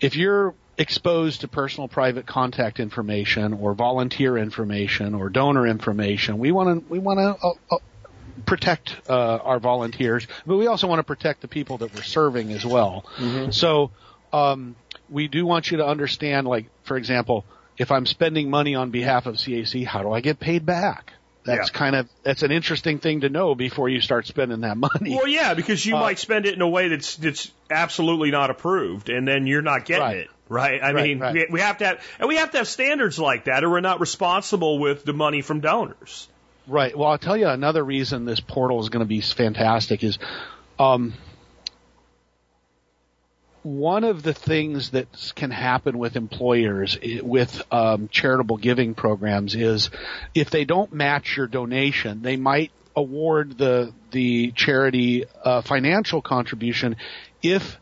[0.00, 6.52] if you're exposed to personal private contact information or volunteer information or donor information, we
[6.52, 7.78] want to we want to uh, uh,
[8.46, 12.52] protect uh, our volunteers, but we also want to protect the people that we're serving
[12.52, 13.04] as well.
[13.50, 13.92] So
[14.32, 14.76] um,
[15.08, 17.46] we do want you to understand, like for example,
[17.78, 21.12] if I'm spending money on behalf of CAC, how do I get paid back?
[21.44, 21.78] That's Yeah.
[21.78, 25.10] kind of that's an interesting thing to know before you start spending that money.
[25.16, 28.50] Well, yeah, because you Uh, might spend it in a way that's that's absolutely not
[28.50, 30.16] approved, and then you're not getting Right.
[30.18, 30.28] it.
[30.52, 30.82] Right.
[30.82, 31.32] I Right, mean, right.
[31.34, 33.80] We, we have to have, and we have to have standards like that, or we're
[33.80, 36.28] not responsible with the money from donors.
[36.68, 36.96] Right.
[36.96, 40.18] Well, I'll tell you another reason this portal is going to be fantastic is,
[40.78, 41.14] um,
[43.62, 49.90] one of the things that can happen with employers with um, charitable giving programs is
[50.34, 56.96] if they don't match your donation, they might award the the charity uh, financial contribution
[57.40, 57.78] if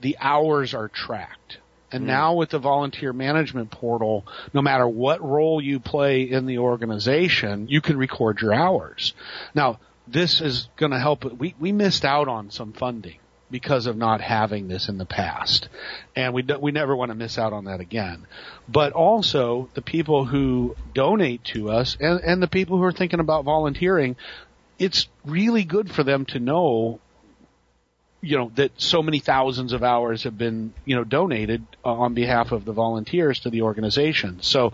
[0.00, 1.58] the hours are tracked.
[1.94, 2.08] And mm.
[2.08, 7.68] now with the volunteer management portal, no matter what role you play in the organization,
[7.68, 9.14] you can record your hours.
[9.54, 9.78] Now,
[10.08, 11.24] this is going to help.
[11.24, 15.68] We, we missed out on some funding because of not having this in the past.
[16.16, 18.26] And we, we never want to miss out on that again.
[18.68, 23.20] But also the people who donate to us and, and the people who are thinking
[23.20, 24.16] about volunteering,
[24.80, 26.98] it's really good for them to know
[28.24, 32.14] you know that so many thousands of hours have been you know donated uh, on
[32.14, 34.40] behalf of the volunteers to the organization.
[34.40, 34.72] So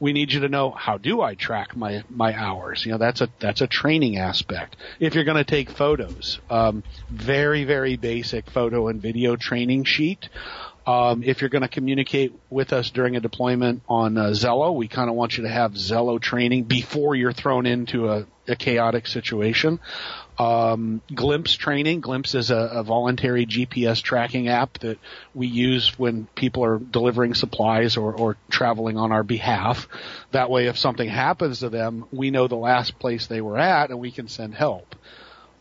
[0.00, 2.84] we need you to know how do I track my my hours.
[2.84, 4.76] You know that's a that's a training aspect.
[4.98, 10.28] If you're going to take photos, um, very very basic photo and video training sheet.
[10.86, 14.88] Um, if you're going to communicate with us during a deployment on uh, Zello, we
[14.88, 19.06] kind of want you to have Zello training before you're thrown into a, a chaotic
[19.06, 19.80] situation.
[20.38, 22.00] Um, Glimpse training.
[22.00, 24.98] Glimpse is a, a, voluntary GPS tracking app that
[25.34, 29.86] we use when people are delivering supplies or, or traveling on our behalf.
[30.30, 33.90] That way, if something happens to them, we know the last place they were at
[33.90, 34.96] and we can send help.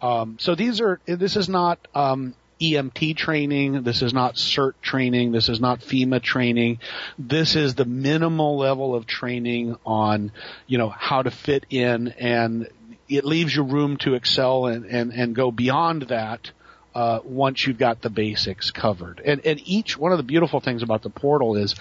[0.01, 3.83] Um, so these are, this is not, um, EMT training.
[3.83, 5.31] This is not CERT training.
[5.31, 6.79] This is not FEMA training.
[7.17, 10.31] This is the minimal level of training on,
[10.67, 12.67] you know, how to fit in and
[13.09, 16.51] it leaves you room to excel and, and, and go beyond that
[16.95, 19.21] uh, once you've got the basics covered.
[19.23, 21.75] And, and each one of the beautiful things about the portal is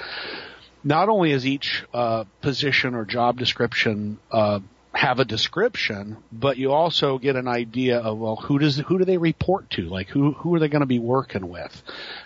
[0.82, 4.60] not only is each uh, position or job description uh,
[4.92, 9.04] have a description, but you also get an idea of well, who does who do
[9.04, 9.82] they report to?
[9.82, 11.82] Like who who are they going to be working with,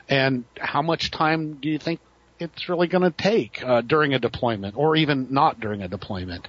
[0.08, 2.00] and how much time do you think
[2.38, 6.48] it's really going to take uh, during a deployment, or even not during a deployment?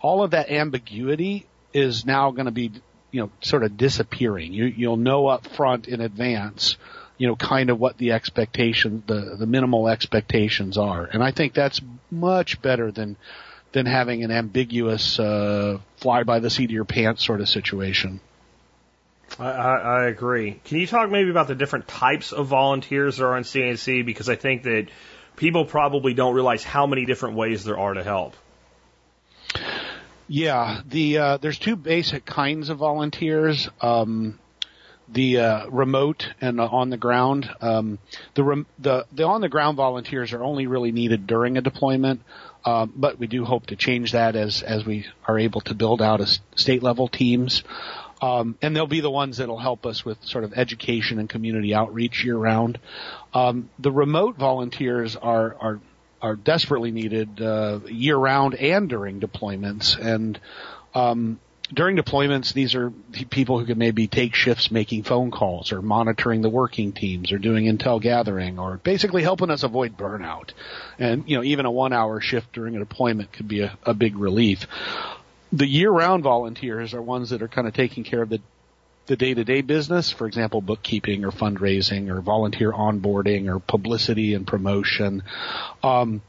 [0.00, 2.72] All of that ambiguity is now going to be,
[3.10, 4.52] you know, sort of disappearing.
[4.52, 6.76] You, you'll know up front in advance,
[7.16, 11.04] you know, kind of what the expectation, the, the minimal expectations are.
[11.04, 13.16] And I think that's much better than,
[13.72, 18.20] than having an ambiguous, uh, fly by the seat of your pants sort of situation.
[19.38, 20.60] I, I, agree.
[20.64, 24.04] Can you talk maybe about the different types of volunteers that are on CAC?
[24.04, 24.88] Because I think that
[25.36, 28.34] people probably don't realize how many different ways there are to help.
[30.28, 33.68] Yeah, the uh, there's two basic kinds of volunteers.
[33.80, 34.38] Um,
[35.10, 37.48] the uh, remote and on the ground.
[37.62, 37.98] Um,
[38.34, 42.20] the rem- the the on the ground volunteers are only really needed during a deployment,
[42.66, 46.02] um, but we do hope to change that as as we are able to build
[46.02, 47.64] out a state level teams.
[48.20, 51.72] Um, and they'll be the ones that'll help us with sort of education and community
[51.72, 52.80] outreach year round.
[53.32, 55.80] Um, the remote volunteers are are
[56.20, 59.98] are desperately needed uh, year round and during deployments.
[59.98, 60.38] And
[60.94, 61.38] um,
[61.72, 62.90] during deployments, these are
[63.30, 67.38] people who can maybe take shifts making phone calls or monitoring the working teams or
[67.38, 70.50] doing intel gathering or basically helping us avoid burnout.
[70.98, 73.94] And, you know, even a one hour shift during a deployment could be a, a
[73.94, 74.66] big relief.
[75.52, 78.40] The year round volunteers are ones that are kind of taking care of the
[79.08, 85.24] the day-to-day business, for example, bookkeeping or fundraising or volunteer onboarding or publicity and promotion.
[85.82, 86.22] Um,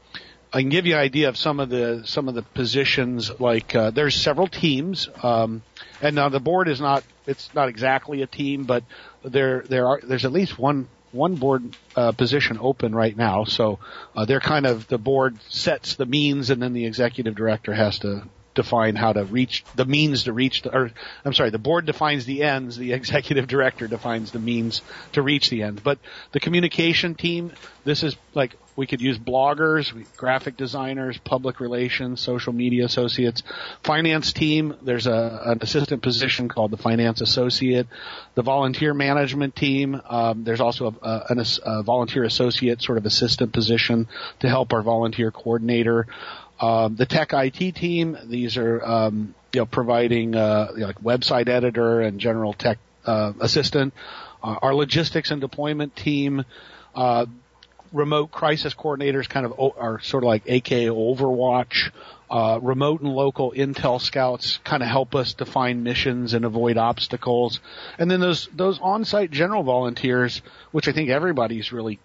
[0.52, 3.30] I can give you an idea of some of the some of the positions.
[3.38, 5.62] Like uh, there's several teams, um,
[6.02, 8.82] and now the board is not it's not exactly a team, but
[9.22, 13.44] there there are there's at least one one board uh, position open right now.
[13.44, 13.78] So
[14.16, 18.00] uh, they're kind of the board sets the means, and then the executive director has
[18.00, 20.90] to define how to reach the means to reach the, or
[21.24, 24.82] I'm sorry, the board defines the ends, the executive director defines the means
[25.12, 25.82] to reach the end.
[25.82, 25.98] But
[26.32, 27.52] the communication team,
[27.84, 33.42] this is like we could use bloggers, graphic designers, public relations, social media associates,
[33.82, 34.74] finance team.
[34.80, 37.88] There's a, an assistant position called the finance associate.
[38.36, 40.00] The volunteer management team.
[40.08, 44.08] Um, there's also a, a, a volunteer associate sort of assistant position
[44.38, 46.06] to help our volunteer coordinator.
[46.60, 51.00] Um, the tech IT team, these are um, you know providing uh, you know, like
[51.00, 53.94] website editor and general tech uh, assistant.
[54.42, 56.44] Uh, our logistics and deployment team,
[56.94, 57.26] uh,
[57.92, 61.90] remote crisis coordinators, kind of are sort of like AK Overwatch.
[62.30, 67.58] Uh, remote and local intel scouts kind of help us define missions and avoid obstacles.
[67.98, 70.40] And then those those on-site general volunteers,
[70.70, 71.98] which I think everybody's really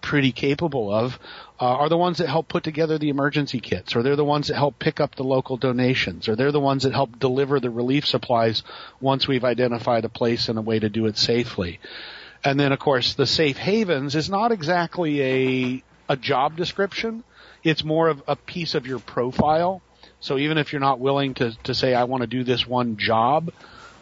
[0.00, 1.18] pretty capable of
[1.60, 4.48] uh, are the ones that help put together the emergency kits, or they're the ones
[4.48, 7.70] that help pick up the local donations, or they're the ones that help deliver the
[7.70, 8.62] relief supplies
[9.00, 11.78] once we've identified a place and a way to do it safely.
[12.44, 17.22] And then, of course, the safe havens is not exactly a a job description.
[17.62, 19.82] It's more of a piece of your profile.
[20.20, 22.96] So even if you're not willing to to say I want to do this one
[22.96, 23.52] job,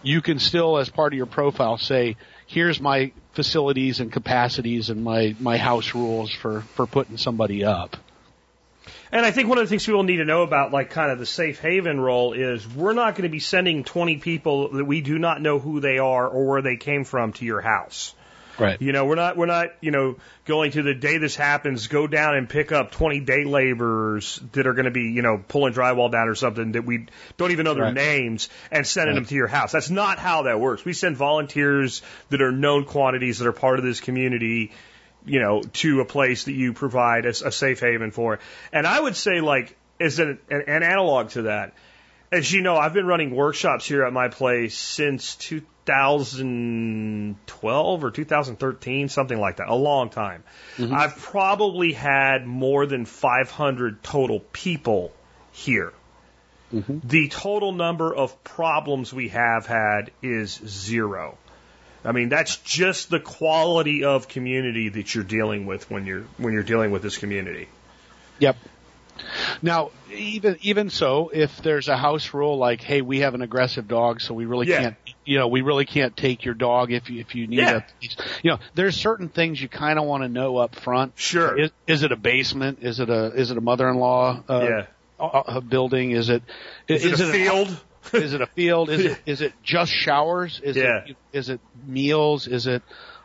[0.03, 5.05] you can still, as part of your profile, say here's my facilities and capacities and
[5.05, 7.97] my, my house rules for, for putting somebody up.
[9.13, 11.19] And I think one of the things people need to know about, like kind of
[11.19, 15.01] the safe haven role, is we're not going to be sending 20 people that we
[15.01, 18.15] do not know who they are or where they came from to your house.
[18.61, 18.81] Right.
[18.81, 22.07] You know, we're not we're not you know going to the day this happens, go
[22.07, 25.73] down and pick up 20 day laborers that are going to be you know pulling
[25.73, 27.07] drywall down or something that we
[27.37, 27.95] don't even know their Right.
[27.95, 29.21] names and sending Right.
[29.23, 29.73] them to your house.
[29.73, 30.85] That's not how that works.
[30.85, 34.73] We send volunteers that are known quantities that are part of this community.
[35.27, 38.39] You know, to a place that you provide a, a safe haven for.
[38.73, 41.75] And I would say, like, as an, an, an analog to that,
[42.33, 49.09] as you know, I've been running workshops here at my place since 2012 or 2013,
[49.09, 50.45] something like that, a long time.
[50.77, 50.95] Mm-hmm.
[50.95, 55.13] I've probably had more than 500 total people
[55.51, 55.93] here.
[56.73, 56.99] Mm-hmm.
[57.03, 61.37] The total number of problems we have had is zero.
[62.05, 66.53] I mean, that's just the quality of community that you're dealing with when you're when
[66.55, 67.69] you're dealing with this community.
[68.39, 68.57] Yep.
[69.63, 73.87] Now, even even so, if there's a house rule like, "Hey, we have an aggressive
[73.89, 74.81] dog, so we really Yeah.
[74.81, 77.81] can't, you know, we really can't take your dog if you if you need Yeah.
[78.03, 78.07] a,
[78.43, 81.13] you know, there's certain things you kind of want to know up front.
[81.17, 81.59] Sure.
[81.59, 82.79] Is, is it a basement?
[82.83, 84.87] Is it a is it a mother-in-law uh, Yeah.
[85.19, 86.11] uh, uh, building?
[86.13, 86.43] Is it
[86.89, 87.81] Is, it a field?
[88.15, 88.91] is it a field?
[88.91, 90.61] Is it is it just showers?
[90.65, 91.05] Is Yeah.
[91.07, 92.47] it is it meals?
[92.47, 92.83] Is it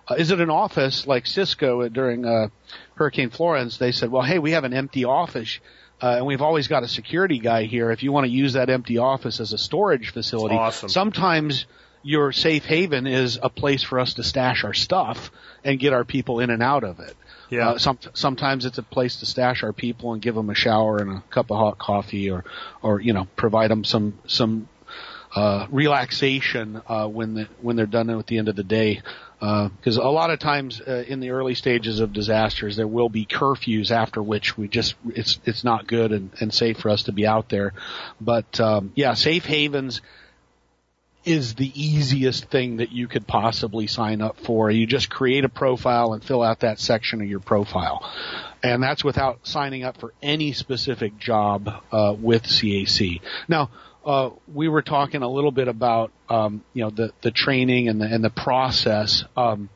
[0.08, 2.50] uh, is it an office like Cisco during uh,
[2.96, 3.78] Hurricane Florence?
[3.78, 5.60] They said, well, hey, we have an empty office.
[6.02, 7.91] Uh, and we've always got a security guy here.
[7.91, 10.89] If you want to use that empty office as a storage facility, Awesome.
[10.89, 11.66] sometimes
[12.04, 15.32] your safe haven is a place for us to stash our stuff
[15.64, 17.16] and get our people in and out of it.
[17.50, 17.70] Yeah.
[17.70, 20.98] Uh, some, sometimes it's a place to stash our people and give them a shower
[20.98, 22.43] and a cup of hot coffee, or,
[22.82, 24.68] or you know, provide them some some
[25.36, 29.02] uh, relaxation uh, when the, when they're done at the end of the day.
[29.40, 33.26] Because a lot of times uh, in the early stages of disasters, there will be
[33.26, 37.12] curfews after which we just it's it's not good and, and safe for us to
[37.12, 37.74] be out there.
[38.20, 40.02] But um, yeah, safe havens
[41.26, 44.70] is the easiest thing that you could possibly sign up for.
[44.70, 48.08] You just create a profile and fill out that section of your profile.
[48.62, 53.22] And that's without signing up for any specific job uh, with CAC.
[53.48, 53.72] Now,
[54.06, 57.99] uh, we were talking a little bit about um, you know the the training and
[57.99, 59.24] the and the process.
[59.36, 59.70] Um,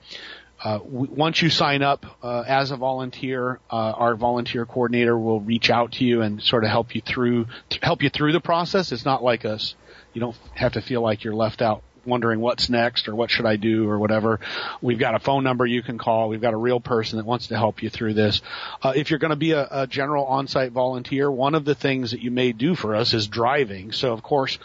[0.63, 5.39] uh, w- once you sign up uh, as a volunteer, uh, our volunteer coordinator will
[5.39, 8.41] reach out to you and sort of help you through th- help you through the
[8.41, 8.91] process.
[8.91, 9.75] It's not like us;
[10.13, 13.45] you don't have to feel like you're left out wondering what's next or what should
[13.45, 14.39] I do or whatever.
[14.81, 16.29] We've got a phone number you can call.
[16.29, 18.41] We've got a real person that wants to help you through this.
[18.81, 22.11] Uh, if you're going to be a, a general on-site volunteer, one of the things
[22.11, 23.91] that you may do for us is driving.
[23.91, 24.57] So of course,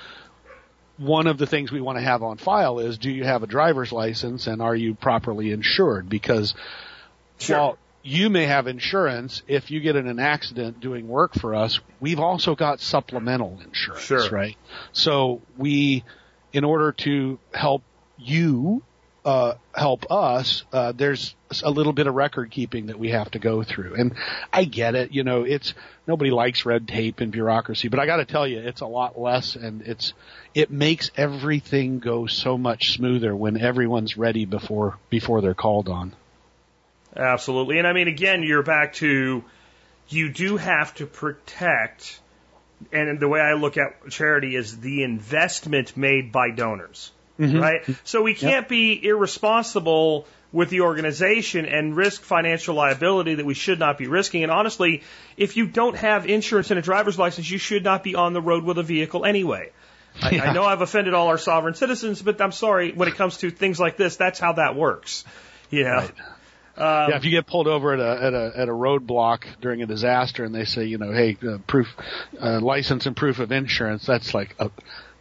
[0.97, 3.47] one of the things we want to have on file is do you have a
[3.47, 6.09] driver's license and are you properly insured?
[6.09, 6.55] Because
[7.39, 7.59] Sure.
[7.59, 11.81] while you may have insurance, if you get in an accident doing work for us,
[12.01, 14.29] we've also got supplemental insurance, Sure.
[14.31, 14.57] right?
[14.93, 16.05] So we,
[16.55, 17.83] in order to help
[18.17, 18.83] you,
[19.25, 21.35] uh, help us, uh, there's
[21.65, 23.97] a little bit of record keeping that we have to go through.
[23.97, 24.15] And
[24.53, 25.75] I get it, you know, it's,
[26.07, 29.57] nobody likes red tape and bureaucracy, but I gotta tell you, it's a lot less
[29.57, 30.15] and it's,
[30.55, 36.15] it makes everything go so much smoother when everyone's ready before, before they're called on.
[37.17, 37.79] Absolutely.
[37.79, 39.45] And I mean, again, you're back to
[40.09, 42.21] you do have to protect,
[42.93, 47.59] and the way I look at charity is the investment made by donors, mm-hmm.
[47.59, 47.83] right?
[48.05, 53.81] So we can't be irresponsible with the organization and risk financial liability that we should
[53.81, 54.45] not be risking.
[54.45, 55.03] And honestly,
[55.37, 58.41] if you don't have insurance and a driver's license, you should not be on the
[58.41, 59.73] road with a vehicle anyway.
[60.23, 63.39] I, I know I've offended all our sovereign citizens, but I'm sorry, when it comes
[63.39, 65.25] to things like this, that's how that works.
[65.71, 66.09] You know?
[66.77, 69.83] Um, yeah, if you get pulled over at a at a at a roadblock during
[69.83, 71.95] a disaster and they say, you know, hey, uh, proof,
[72.41, 74.71] uh, license and proof of insurance, that's like a,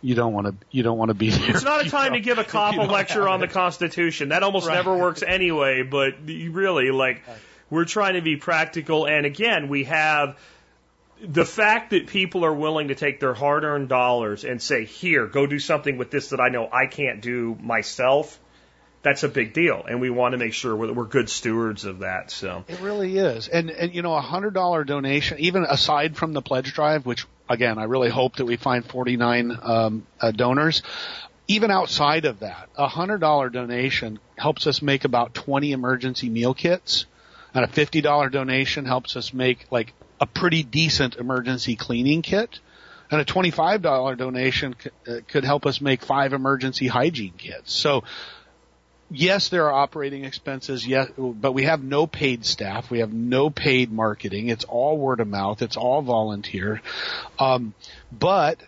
[0.01, 1.51] you don't want to you don't want to be there.
[1.51, 3.47] It's not a time know, to give a cop a lecture on the.
[3.47, 4.29] Constitution.
[4.29, 4.75] That almost Right.
[4.75, 7.21] never works anyway, but really, like,
[7.69, 9.05] we're trying to be practical.
[9.05, 10.37] And again, we have
[11.21, 15.27] the fact that people are willing to take their hard earned dollars and say, here,
[15.27, 18.39] go do something with this that I know I can't do myself
[19.03, 21.99] that's a big deal, and we want to make sure we're, we're good stewards of
[21.99, 22.31] that.
[22.31, 23.47] So It really is.
[23.47, 27.25] And, and you know, a hundred dollar donation, even aside from the pledge drive, which
[27.49, 30.81] again, I really hope that we find 49, um, uh, donors.
[31.47, 36.53] Even outside of that, a hundred dollar donation helps us make about 20 emergency meal
[36.53, 37.05] kits
[37.53, 42.59] and a $50 donation helps us make like a pretty decent emergency cleaning kit.
[43.11, 44.75] And a $25 donation
[45.07, 47.71] uh, could help us make five emergency hygiene kits.
[47.71, 48.03] So
[49.13, 52.89] yes, there are operating expenses, yes, but we have no paid staff.
[52.89, 54.49] We have no paid marketing.
[54.49, 55.61] It's all word of mouth.
[55.61, 56.81] It's all volunteer.
[57.39, 57.73] Um,
[58.11, 58.59] but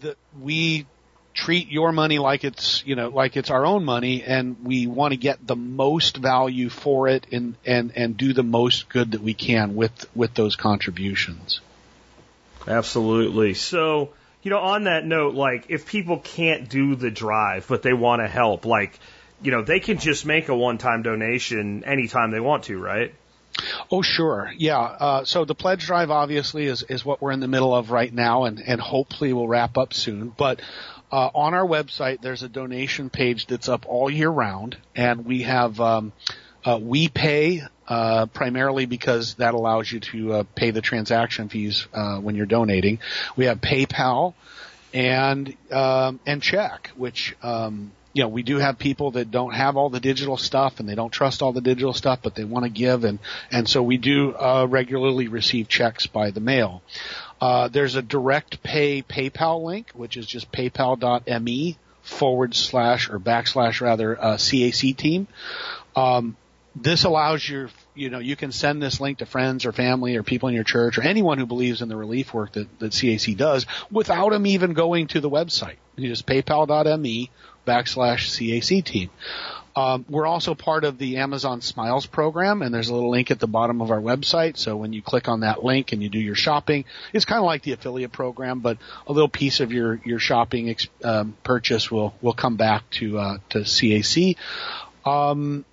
[0.00, 0.86] the, we
[1.34, 5.12] treat your money like it's, you know, like it's our own money and we want
[5.12, 9.20] to get the most value for it and, and, and do the most good that
[9.20, 11.60] we can with, with those contributions.
[12.66, 13.54] Absolutely.
[13.54, 14.10] So,
[14.42, 18.22] you know, on that note, like if people can't do the drive, but they want
[18.22, 18.98] to help, like,
[19.42, 23.14] you know, they can just make a one time donation anytime they want to, right?
[23.90, 24.52] Oh, sure.
[24.56, 24.78] Yeah.
[24.78, 28.12] Uh, so the pledge drive obviously is, is what we're in the middle of right
[28.12, 30.28] now and, and hopefully we'll wrap up soon.
[30.28, 30.60] But,
[31.10, 35.42] uh, on our website, there's a donation page that's up all year round and we
[35.42, 36.12] have, um,
[36.64, 41.86] uh, we pay, uh, primarily because that allows you to, uh, pay the transaction fees,
[41.94, 42.98] uh, when you're donating.
[43.34, 44.34] We have PayPal
[44.92, 49.76] and, um, and check, which, um, you know, we do have people that don't have
[49.76, 52.64] all the digital stuff and they don't trust all the digital stuff, but they want
[52.64, 53.18] to give and,
[53.50, 56.82] and so we do, uh, regularly receive checks by the mail.
[57.40, 63.80] Uh, there's a direct pay PayPal link, which is just paypal.me forward slash or backslash
[63.80, 65.28] rather, uh, CAC team.
[65.94, 66.36] Um,
[66.74, 70.22] this allows your, you know, you can send this link to friends or family or
[70.22, 73.36] people in your church or anyone who believes in the relief work that, that CAC
[73.36, 75.76] does without them even going to the website.
[75.96, 77.30] You just paypal.me
[77.66, 79.10] backslash CAC team.
[79.76, 83.38] Um, we're also part of the Amazon Smiles program, and there's a little link at
[83.38, 84.56] the bottom of our website.
[84.56, 87.44] So when you click on that link and you do your shopping, it's kind of
[87.44, 90.74] like the affiliate program, but a little piece of your your shopping
[91.04, 94.36] um, purchase will will come back to uh, to CAC.
[95.04, 95.64] Um,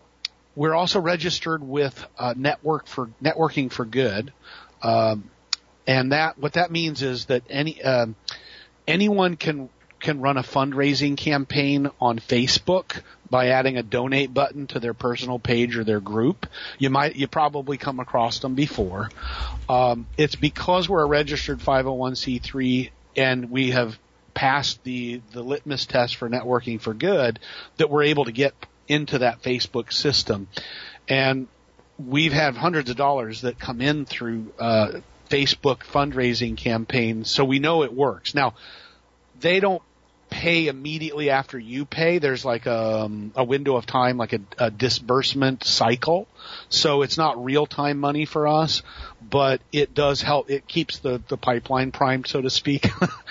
[0.56, 4.34] we're also registered with uh, Network for Networking for Good,
[4.82, 5.30] um,
[5.88, 8.16] and that what that means is that any um,
[8.88, 14.80] anyone can can run a fundraising campaign on Facebook by adding a donate button to
[14.80, 16.46] their personal page or their group.
[16.78, 19.10] You might, you probably come across them before.
[19.68, 23.98] Um, it's because we're a registered 501c3 and we have
[24.36, 27.40] passed the, the litmus test for networking for good
[27.78, 28.54] that we're able to get
[28.88, 30.48] into that Facebook system.
[31.08, 31.48] And
[31.98, 37.60] we've had hundreds of dollars that come in through, uh, Facebook fundraising campaigns, so we
[37.60, 38.36] know it works.
[38.36, 38.54] Now,
[39.40, 39.82] they don't
[40.30, 42.18] pay immediately after you pay.
[42.18, 46.28] There's like a, um, a window of time, like a, a disbursement cycle.
[46.70, 48.84] So it's not real time money for us,
[49.22, 50.50] but it does help.
[50.50, 52.88] It keeps the, the pipeline primed, so to speak.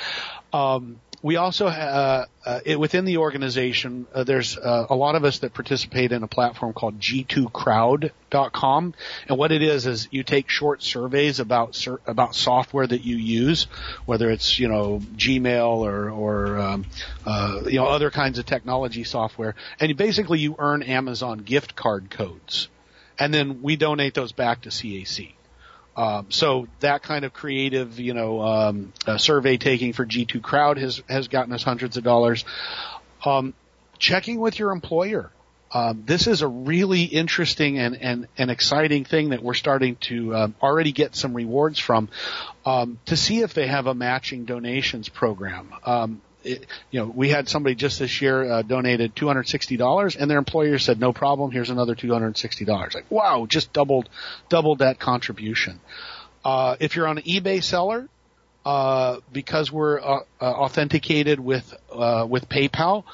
[0.53, 5.25] um, we also, uh, uh, it, within the organization, uh, there's uh, a lot of
[5.25, 8.95] us that participate in a platform called G2Crowd.com,
[9.27, 13.17] and what it is is you take short surveys about sur- about software that you
[13.17, 13.69] use,
[14.05, 16.85] whether it's you know Gmail or or um,
[17.25, 22.11] uh, you know other kinds of technology software, and basically you earn Amazon gift card
[22.11, 22.69] codes,
[23.19, 25.33] and then we donate those back to CAC.
[25.97, 30.79] Um, so that kind of creative, you know, um, uh, survey taking for G2 Crowd
[30.79, 32.45] has has gotten us hundreds of dollars.
[33.25, 33.55] Um,
[33.99, 35.31] checking with your employer.
[35.73, 40.35] Um, this is a really interesting and, and, and exciting thing that we're starting to
[40.35, 42.11] um, already get some rewards from
[42.65, 45.73] um, to see if they have a matching donations program.
[46.45, 50.17] It, you know, we had somebody just this year uh, donated two hundred sixty dollars,
[50.17, 51.51] and their employer said, "No problem.
[51.51, 54.09] Here's another two hundred sixty dollars." Like, wow, just doubled,
[54.49, 55.81] doubled that contribution.
[56.45, 58.09] Uh, if you're on an eBay seller,
[58.65, 63.05] uh, because we're uh, uh, authenticated with uh, with PayPal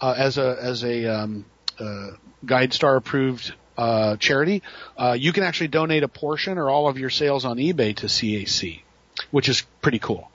[0.00, 1.44] uh, as a as a um,
[1.78, 2.08] uh,
[2.44, 4.62] GuideStar approved uh, charity,
[4.96, 8.06] uh, you can actually donate a portion or all of your sales on eBay to
[8.06, 8.82] CAC,
[9.30, 10.30] which is pretty cool.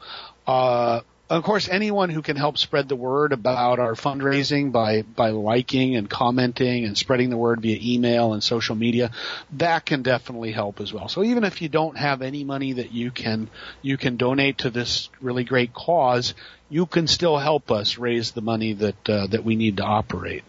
[0.47, 5.32] Uh, of course, anyone who can help spread the word about our fundraising by, by
[5.32, 9.10] liking and commenting and spreading the word via email and social media,
[9.54, 11.08] that can definitely help as well.
[11.08, 13.50] So even if you don't have any money that you can,
[13.82, 16.36] you can donate to this really great cause,
[16.70, 20.44] you can still help us raise the money that, uh, that we need to operate.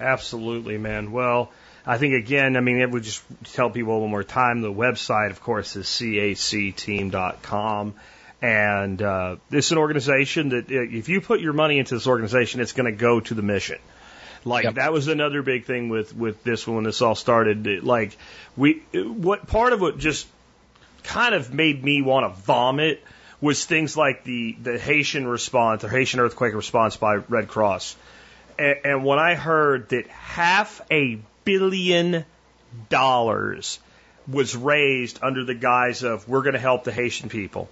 [0.00, 1.12] Absolutely, man.
[1.12, 1.52] Well,
[1.86, 4.62] I think again, I mean, it would just tell people one more time.
[4.62, 7.94] The website, of course, is cacteam.com.
[8.42, 12.06] And uh, this is an organization that uh, if you put your money into this
[12.06, 13.78] organization, it's going to go to the mission.
[14.44, 14.74] Like Yep.
[14.76, 17.84] that was another big thing with with this one when this all started.
[17.84, 18.16] Like
[18.56, 20.26] we, what part of what just
[21.02, 23.02] kind of made me want to vomit
[23.42, 27.96] was things like the the Haitian response, the Haitian earthquake response by Red Cross.
[28.58, 32.24] And, and when I heard that half a billion
[32.88, 33.78] dollars
[34.26, 37.68] was raised under the guise of we're going to help the Haitian people.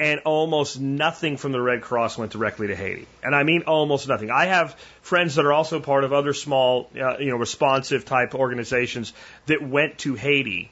[0.00, 3.06] And almost nothing from the Red Cross went directly to Haiti.
[3.22, 4.30] And I mean almost nothing.
[4.30, 8.34] I have friends that are also part of other small, uh, you know, responsive type
[8.34, 9.12] organizations
[9.46, 10.70] that went to Haiti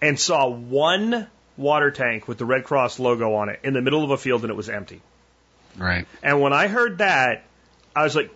[0.00, 1.26] and saw one
[1.56, 4.42] water tank with the Red Cross logo on it in the middle of a field
[4.42, 5.00] and it was empty.
[5.76, 6.06] Right.
[6.22, 7.44] And when I heard that,
[7.96, 8.30] I was like,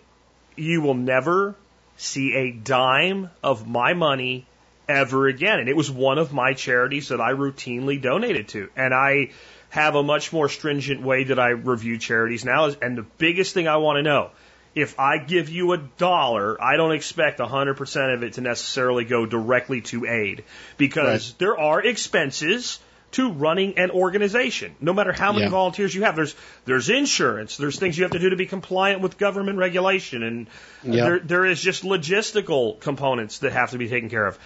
[0.55, 1.55] you will never
[1.97, 4.45] see a dime of my money
[4.87, 5.59] ever again.
[5.59, 8.69] And it was one of my charities that I routinely donated to.
[8.75, 9.29] And I
[9.69, 12.71] have a much more stringent way that I review charities now.
[12.81, 14.31] And the biggest thing I want to know,
[14.75, 19.25] if I give you a dollar, I don't expect 100% of it to necessarily go
[19.25, 20.43] directly to aid
[20.77, 22.79] because there are expenses
[23.11, 24.75] to running an organization.
[24.79, 25.49] No matter how many Yeah.
[25.49, 29.01] volunteers you have, there's there's insurance, there's things you have to do to be compliant
[29.01, 30.47] with government regulation, and
[30.83, 31.03] Yeah.
[31.03, 34.37] there there is just logistical components that have to be taken care of.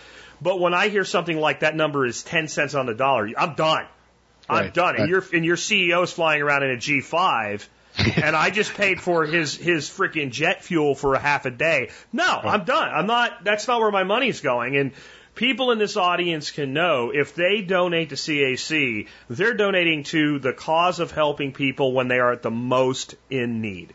[0.42, 3.56] But when I hear something like that number is ten cents on the dollar, I'm
[3.56, 3.86] done.
[4.50, 4.96] I'm Right, done.
[4.98, 7.68] And your and your CEO is flying around in a G5.
[8.16, 11.92] and I just paid for his his freaking jet fuel for a half a day.
[12.12, 12.90] No, I'm done.
[12.90, 13.44] I'm not.
[13.44, 14.76] That's not where my money's going.
[14.78, 14.94] And
[15.36, 20.54] people in this audience can know if they donate to CAC, they're donating to the
[20.54, 23.94] cause of helping people when they are at the most in need.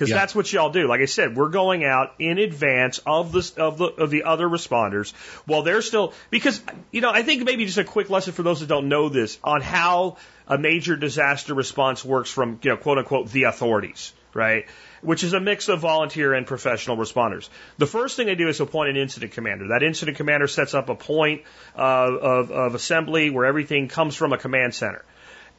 [0.00, 0.16] Because Yeah.
[0.16, 0.86] that's what y'all do.
[0.88, 4.48] Like I said, we're going out in advance of the of the of the other
[4.48, 5.12] responders
[5.44, 8.60] while they're still because you know I think maybe just a quick lesson for those
[8.60, 10.16] that don't know this on how
[10.48, 14.64] a major disaster response works from you know quote unquote the authorities, right?
[15.02, 17.50] Which is a mix of volunteer and professional responders.
[17.76, 19.68] The first thing they do is appoint an incident commander.
[19.68, 21.42] That incident commander sets up a point
[21.76, 25.04] uh, of, of assembly where everything comes from a command center.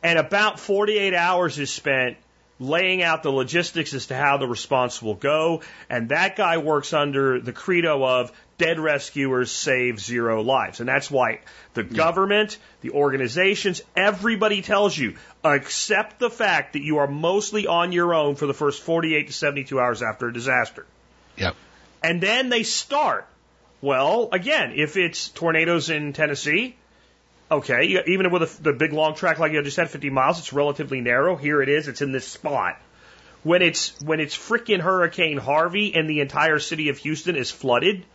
[0.01, 2.17] And about 48 hours is spent
[2.62, 5.62] laying out the logistics as to how the response will go.
[5.89, 10.80] And that guy works under the credo of dead rescuers save zero lives.
[10.80, 11.39] And that's why
[11.74, 11.95] the hmm.
[11.95, 18.14] government, the organizations, everybody tells you accept the fact that you are mostly on your
[18.14, 20.86] own for the first 48 to 72 hours after a disaster.
[21.38, 21.55] Yep.
[22.03, 23.28] And then they start.
[23.82, 26.76] Well, again, if it's tornadoes in Tennessee,
[27.52, 30.54] okay, even with a, the big long track like you just had, 50 miles, it's
[30.54, 31.36] relatively narrow.
[31.36, 32.80] Here it is, it's in this spot.
[33.43, 38.06] When it's when it's frickin' Hurricane Harvey and the entire city of Houston is flooded,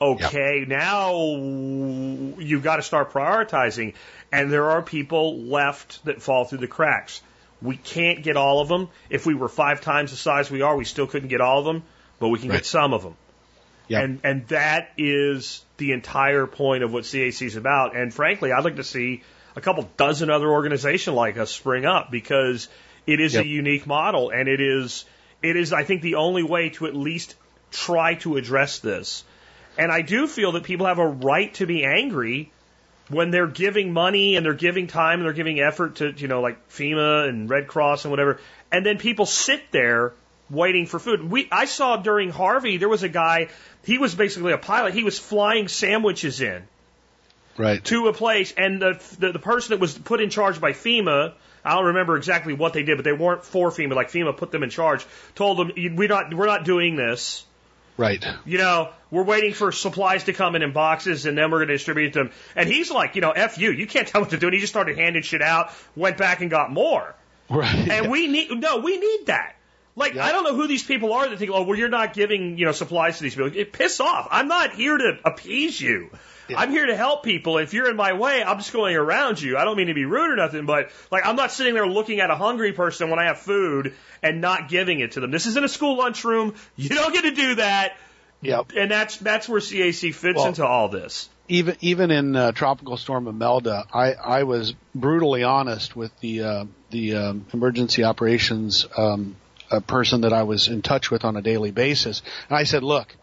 [0.00, 3.94] okay, now you've got to start prioritizing.
[4.32, 7.20] And there are people left that fall through the cracks.
[7.60, 8.88] We can't get all of them.
[9.10, 11.64] If we were five times the size we are, we still couldn't get all of
[11.66, 11.82] them,
[12.18, 12.56] but we can Right.
[12.56, 13.16] get some of them.
[13.90, 14.04] Yep.
[14.04, 17.96] And and that is the entire point of what CAC is about.
[17.96, 19.22] And frankly, I'd like to see
[19.56, 22.68] a couple dozen other organizations like us spring up because
[23.06, 23.44] it is Yep.
[23.44, 25.04] a unique model and it is
[25.42, 27.34] it is I think the only way to at least
[27.72, 29.24] try to address this.
[29.76, 32.52] And I do feel that people have a right to be angry
[33.08, 36.40] when they're giving money and they're giving time and they're giving effort to, you know,
[36.40, 38.38] like FEMA and Red Cross and whatever,
[38.70, 40.12] and then people sit there
[40.50, 41.30] waiting for food.
[41.30, 43.48] We, I saw during Harvey, there was a guy,
[43.84, 46.62] he was basically a pilot, he was flying sandwiches in
[47.56, 47.84] Right.
[47.84, 51.34] to a place, and the, the, the person that was put in charge by FEMA,
[51.64, 54.50] I don't remember exactly what they did, but they weren't for FEMA, like FEMA put
[54.50, 57.44] them in charge, told them, we're not, we're not doing this.
[57.96, 58.24] Right.
[58.46, 61.68] You know, we're waiting for supplies to come in in boxes and then we're going
[61.68, 62.30] to distribute them.
[62.56, 64.46] And he's like, you know, F you, you can't tell what to do.
[64.46, 67.14] And he just started handing shit out, went back and got more.
[67.50, 67.90] Right.
[67.90, 69.54] And we need, no, we need that.
[69.96, 70.24] Like, Yeah.
[70.24, 72.64] I don't know who these people are that think, oh, well, you're not giving, you
[72.66, 73.50] know, supplies to these people.
[73.56, 74.28] It piss off.
[74.30, 76.10] I'm not here to appease you.
[76.56, 77.58] I'm here to help people.
[77.58, 79.56] If you're in my way, I'm just going around you.
[79.56, 82.18] I don't mean to be rude or nothing, but like, I'm not sitting there looking
[82.18, 85.30] at a hungry person when I have food and not giving it to them.
[85.30, 86.54] This isn't a school lunchroom.
[86.74, 87.96] You don't get to do that.
[88.42, 88.72] Yep.
[88.76, 91.28] And that's, that's where CAC fits Well- into all this.
[91.48, 96.64] even even in uh, tropical storm Imelda, I I was brutally honest with the uh,
[96.90, 99.36] the um, emergency operations um,
[99.70, 102.82] a person that I was in touch with on a daily basis, and I said,
[102.82, 103.16] look.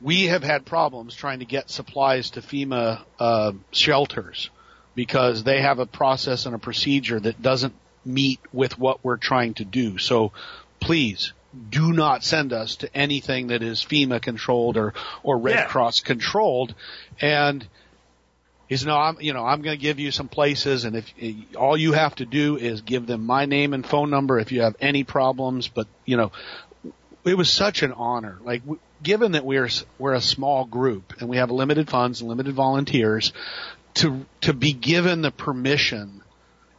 [0.00, 4.48] We have had problems trying to get supplies to FEMA uh, shelters
[4.94, 7.74] because they have a process and a procedure that doesn't
[8.04, 9.98] meet with what we're trying to do.
[9.98, 10.30] So
[10.80, 11.32] please
[11.70, 15.66] do not send us to anything that is FEMA controlled or, or Red Yeah.
[15.66, 16.74] Cross controlled.
[17.20, 17.66] And
[18.68, 21.12] he said, no, I'm, you know, I'm going to give you some places and if
[21.56, 24.60] all you have to do is give them my name and phone number if you
[24.60, 26.32] have any problems, but you know,
[27.24, 28.38] it was such an honor.
[28.42, 28.62] Like,
[29.02, 33.32] given that we're we're a small group and we have limited funds and limited volunteers,
[33.94, 36.22] to to be given the permission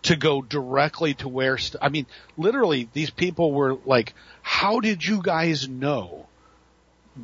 [0.03, 2.05] to go directly to where st- I mean,
[2.37, 6.27] literally, these people were like, "How did you guys know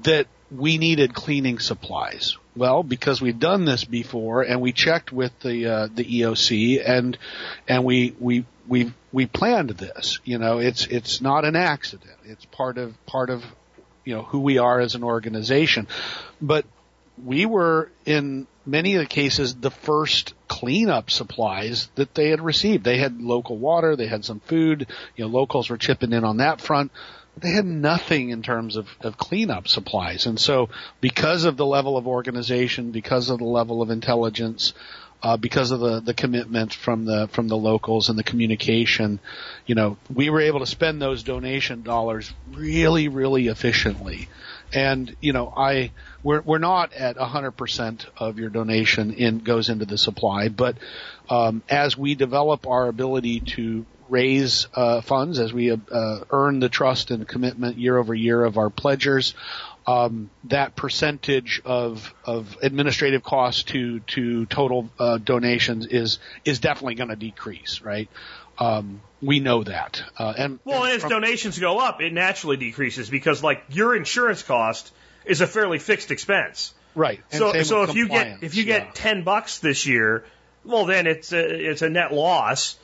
[0.03, 5.37] that we needed cleaning supplies?" Well, because we've done this before, and we checked with
[5.39, 7.17] the uh, the EOC, and
[7.67, 10.19] and we we we we planned this.
[10.23, 12.17] You know, it's it's not an accident.
[12.23, 13.43] It's part of part of
[14.05, 15.87] you know who we are as an organization.
[16.41, 16.65] But
[17.23, 22.83] we were in many of the cases the first cleanup supplies that they had received.
[22.83, 26.37] They had local water, they had some food, you know, locals were chipping in on
[26.37, 26.91] that front.
[27.37, 30.25] They had nothing in terms of, of cleanup supplies.
[30.25, 30.69] And so
[31.01, 34.73] because of the level of organization, because of the level of intelligence,
[35.25, 39.19] uh, because of the, the commitment from the from the locals and the communication,
[39.65, 44.29] you know, we were able to spend those donation dollars really, really efficiently.
[44.71, 49.85] And you know, I we're we're not at 100% of your donation in goes into
[49.85, 50.77] the supply, but
[51.29, 55.77] um, as we develop our ability to raise uh, funds, as we uh,
[56.29, 59.33] earn the trust and commitment year over year of our pledgers,
[59.87, 66.95] um, that percentage of of administrative costs to to total uh, donations is is definitely
[66.95, 68.09] going to decrease, right?
[68.57, 72.57] Um, we know that, uh, and Well, and as from- donations go up, it naturally
[72.57, 74.91] decreases because, like, your insurance cost
[75.25, 76.73] is a fairly fixed expense.
[76.93, 77.19] right.
[77.31, 78.79] And So, so if you get if you yeah.
[78.79, 80.23] get ten bucks this year,
[80.63, 82.77] well, then it's a, it's a net loss.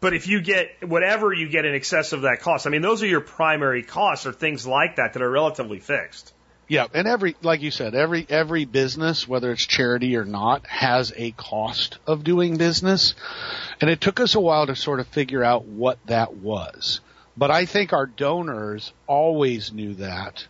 [0.00, 3.02] But if you get whatever you get in excess of that cost, I mean, those
[3.02, 6.32] are your primary costs or things like that that are relatively fixed.
[6.68, 11.12] Yeah, and every like you said, every every business, whether it's charity or not, has
[11.16, 13.14] a cost of doing business.
[13.80, 17.00] And it took us a while to sort of figure out what that was.
[17.38, 20.46] But I think our donors always knew that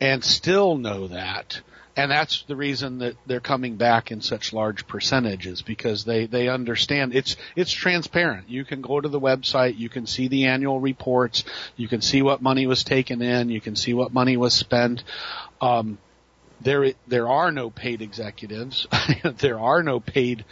[0.00, 1.60] and still know that.
[1.96, 6.48] And that's the reason that they're coming back in such large percentages because they, they
[6.48, 8.48] understand it's, it's transparent.
[8.48, 11.44] You can go to the website, you can see the annual reports,
[11.76, 15.02] you can see what money was taken in, you can see what money was spent.
[15.60, 15.98] Um,
[16.60, 18.86] there, there are no paid executives.
[19.38, 20.44] there are no paid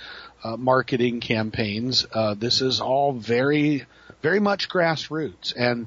[0.43, 2.07] uh, marketing campaigns.
[2.13, 3.87] Uh, this is all very,
[4.23, 5.87] very much grassroots, and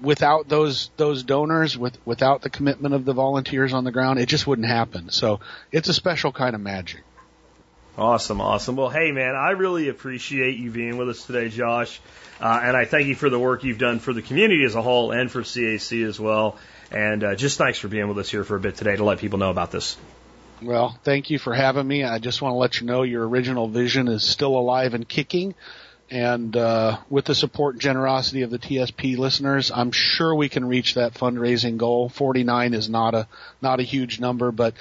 [0.00, 4.26] without those those donors, with without the commitment of the volunteers on the ground, it
[4.26, 5.10] just wouldn't happen.
[5.10, 5.40] So
[5.72, 7.02] it's a special kind of magic.
[7.98, 8.76] Awesome, awesome.
[8.76, 12.00] Well, hey, man, I really appreciate you being with us today, Josh.
[12.40, 14.80] Uh, and I thank you for the work you've done for the community as a
[14.80, 16.56] whole and for CAC as well.
[16.90, 19.18] And uh, just thanks for being with us here for a bit today to let
[19.18, 19.98] people know about this.
[20.62, 22.04] Well, thank you for having me.
[22.04, 25.54] I just want to let you know your original vision is still alive and kicking.
[26.10, 30.64] And uh, with the support and generosity of the TSP listeners, I'm sure we can
[30.64, 32.08] reach that fundraising goal.
[32.08, 33.28] 49 is not a
[33.62, 34.74] not a huge number, but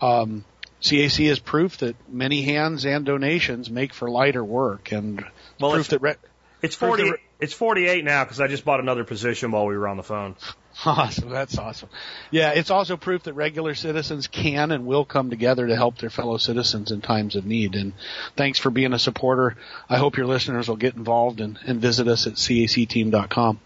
[0.00, 0.44] um,
[0.80, 5.24] CAC is proof that many hands and donations make for lighter work, and
[5.60, 6.00] Well, proof it's- that.
[6.00, 6.14] Re-
[6.62, 9.88] It's 40, re- it's 48 now because I just bought another position while we were
[9.88, 10.36] on the phone.
[10.86, 11.28] Awesome.
[11.28, 11.88] That's awesome.
[12.30, 16.10] Yeah, it's also proof that regular citizens can and will come together to help their
[16.10, 17.74] fellow citizens in times of need.
[17.74, 17.94] And
[18.36, 19.56] thanks for being a supporter.
[19.88, 23.60] I hope your listeners will get involved and, and visit us at cacteam.com.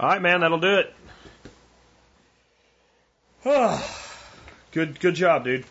[0.00, 0.94] All right, man, that'll do it.
[4.72, 5.66] good, good job, dude.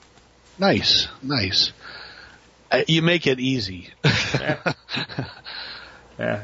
[0.60, 1.74] Nice, nice.
[2.72, 3.90] Uh, you make it easy.
[4.04, 4.74] Yeah.
[6.18, 6.44] Yeah,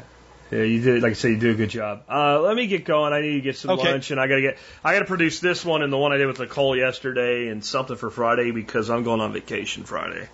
[0.60, 1.02] you did.
[1.02, 2.04] Like I said, you do a good job.
[2.08, 3.12] Uh, let me get going.
[3.12, 3.90] I need to get some Okay.
[3.90, 4.58] lunch, and I gotta get.
[4.84, 7.96] I gotta produce this one and the one I did with Nicole yesterday, and something
[7.96, 10.28] for Friday because I'm going on vacation Friday.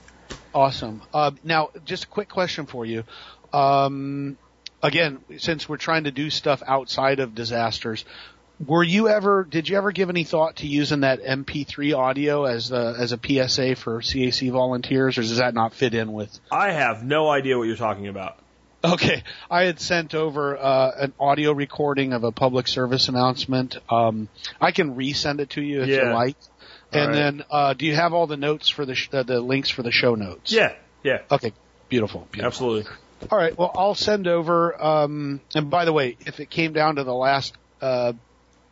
[0.55, 1.03] Awesome.
[1.13, 3.05] Uh, now, just a quick question for you.
[3.53, 4.39] Um,
[4.83, 8.05] again, since we're trying to do stuff outside of disasters,
[8.59, 9.45] were you ever?
[9.45, 13.19] Did you ever give any thought to using that MP3 audio as the as a
[13.19, 16.41] PSA for CAC volunteers, or does that not fit in with?
[16.51, 18.39] I have no idea what you're talking about.
[18.85, 23.77] Okay, I had sent over uh, an audio recording of a public service announcement.
[23.91, 24.29] Um,
[24.61, 26.09] I can resend it to you if Yeah.
[26.09, 26.37] you like.
[26.93, 27.15] And right.
[27.15, 29.83] then, uh, do you have all the notes for the sh- uh, the links for
[29.83, 30.53] the show notes?
[30.53, 31.53] Yeah, yeah, Okay.
[31.89, 32.29] Beautiful.
[32.31, 32.47] beautiful.
[32.47, 32.93] absolutely.
[33.33, 33.59] All right.
[33.59, 34.81] Well, I'll send over.
[34.81, 38.13] Um, and by the way, if it came down to the last uh,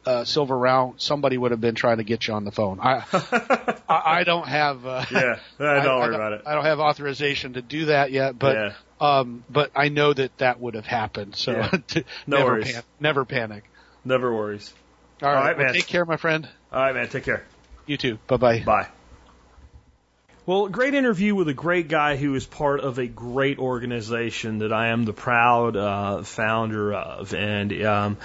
[0.07, 2.79] uh, silver round, somebody would have been trying to get you on the phone.
[2.81, 3.03] I
[3.89, 4.87] I, I don't have.
[4.87, 6.43] Uh, Yeah, don't I- worry I about it.
[6.47, 8.73] I don't have authorization to do that yet, but Yeah.
[9.01, 11.37] Um, but I know that that would have happened.
[11.37, 11.69] So Yeah.
[11.89, 12.73] to- No never worries.
[12.73, 13.65] pan- never panic.
[14.05, 14.73] Never worries.
[15.23, 15.47] All right.
[15.47, 15.75] right, well, man.
[15.75, 16.49] take care, my friend.
[16.73, 17.09] All right, man.
[17.09, 17.45] Take care.
[17.87, 18.19] You too.
[18.27, 18.61] Bye bye.
[18.65, 18.87] Bye.
[20.45, 24.73] Well, great interview with a great guy who is part of a great organization that
[24.73, 27.35] I am the proud uh, founder of.
[27.35, 28.17] And um,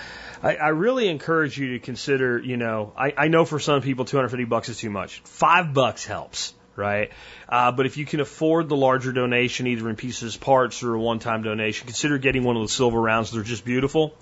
[0.43, 4.05] I, I really encourage you to consider, you know, I, I know for some people
[4.05, 5.21] 250 bucks is too much.
[5.21, 7.11] Five bucks helps right?
[7.47, 10.99] Uh, but if you can afford the larger donation, either in pieces, parts, or a
[10.99, 13.31] one-time donation, consider getting one of the silver rounds.
[13.31, 14.13] They're just beautiful.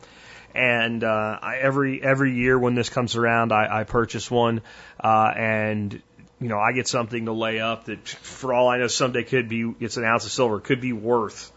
[0.55, 4.61] And uh, I, every every year when this comes around, I, I purchase one,
[4.99, 6.01] uh, and
[6.41, 9.47] you know I get something to lay up that, for all I know, someday could
[9.47, 11.51] be it's an ounce of silver, could be worth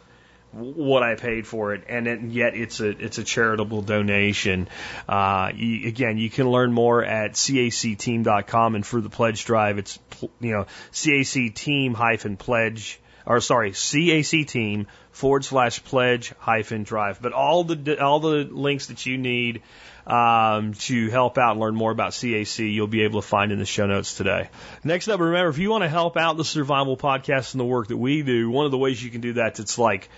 [0.53, 4.69] what I paid for it, and it, yet it's a it's a charitable donation.
[5.09, 9.99] Uh, you, again, you can learn more at cacteam.com, and through the pledge drive, it's
[10.41, 17.21] you know cac team hyphen pledge or sorry cac team forward slash pledge hyphen drive.
[17.23, 19.63] But all the all the links that you need
[20.07, 23.59] um, to help out and learn more about CAC, you'll be able to find in
[23.59, 24.51] the show notes today.
[24.83, 27.89] Next up, remember if you want to help out the Survival Podcast and the work
[27.89, 30.09] that we do, one of the ways you can do that, it's like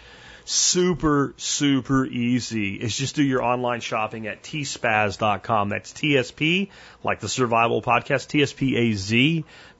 [0.45, 5.69] super, super easy is just do your online shopping at tspaz.com.
[5.69, 6.71] That's TSP,
[7.03, 8.29] like the survival podcast,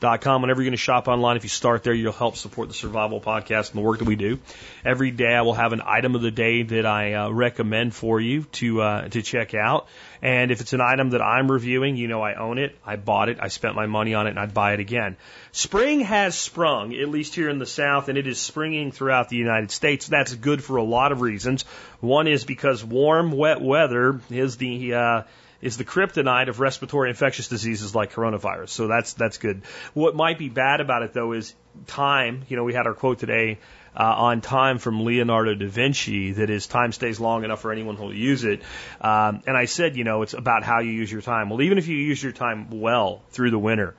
[0.01, 0.43] TSPAZ.com.
[0.43, 3.21] Whenever you're going to shop online, if you start there, you'll help support the survival
[3.21, 4.39] podcast and the work that we do.
[4.85, 8.21] Every day I will have an item of the day that I uh, recommend for
[8.21, 9.87] you to, uh, to check out.
[10.23, 13.29] And if it's an item that I'm reviewing, you know I own it, I bought
[13.29, 15.17] it, I spent my money on it, and I'd buy it again.
[15.53, 19.37] Spring has sprung, at least here in the South, and it is springing throughout the
[19.37, 20.09] United States.
[20.09, 21.65] That's good for a lot of reasons.
[22.01, 25.23] One is because warm, wet weather is the uh,
[25.65, 28.69] is the kryptonite of respiratory infectious diseases like coronavirus.
[28.69, 29.63] So that's that's good.
[29.95, 31.55] What might be bad about it though is
[31.87, 32.43] time.
[32.49, 33.59] You know, we had our quote today
[33.97, 37.97] uh, on time from Leonardo da Vinci that is time stays long enough for anyone
[37.97, 38.61] who will use it.
[39.01, 41.49] Um, and I said, you know, it's about how you use your time.
[41.49, 43.95] Well, even if you use your time well through the winter,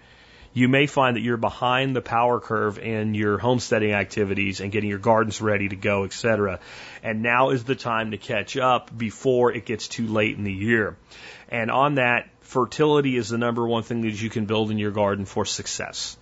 [0.55, 4.89] you may find that you're behind the power curve in your homesteading activities and getting
[4.89, 6.61] your gardens ready to go, etc.
[7.03, 10.53] And now is the time to catch up before it gets too late in the
[10.53, 10.95] year.
[11.49, 14.91] And on that, fertility is the number one thing that you can build in your
[14.91, 16.15] garden for success.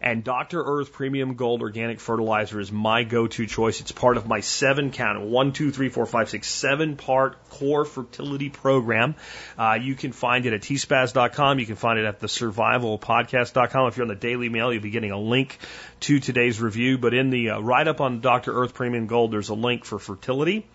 [0.00, 0.62] And Dr.
[0.62, 3.80] Earth Premium Gold Organic Fertilizer is my go-to choice.
[3.80, 7.84] It's part of my seven count, one, two, three, four, five, six, seven part core
[7.84, 9.14] fertility program.
[9.58, 11.58] Uh, you can find it at tspaz.com.
[11.58, 13.88] You can find it at the survivalpodcast.com.
[13.88, 15.58] If you're on the Daily Mail, you'll be getting a link
[16.00, 16.98] to today's review.
[16.98, 18.52] But in the uh, write up on Dr.
[18.52, 20.66] Earth Premium Gold, there's a link for fertility.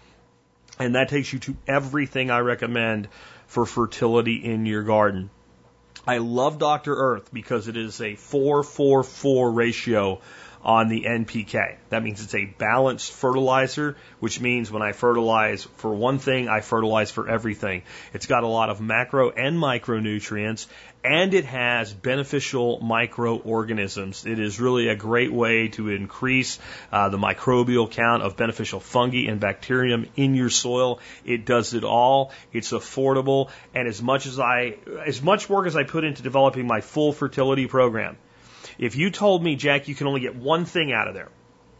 [0.79, 3.09] And that takes you to everything I recommend
[3.47, 5.29] for fertility in your garden.
[6.07, 6.95] I love Dr.
[6.95, 10.21] Earth because it is a 444 ratio
[10.63, 11.77] on the NPK.
[11.89, 16.61] That means it's a balanced fertilizer, which means when I fertilize for one thing, I
[16.61, 17.83] fertilize for everything.
[18.13, 20.67] It's got a lot of macro and micronutrients,
[21.03, 24.25] and it has beneficial microorganisms.
[24.25, 26.59] It is really a great way to increase
[26.91, 30.99] uh, the microbial count of beneficial fungi and bacterium in your soil.
[31.23, 32.31] It does it all.
[32.51, 36.67] It's affordable, and as much as I, as much work as I put into developing
[36.67, 38.17] my full fertility program,
[38.79, 41.29] if you told me, Jack, you can only get one thing out of there,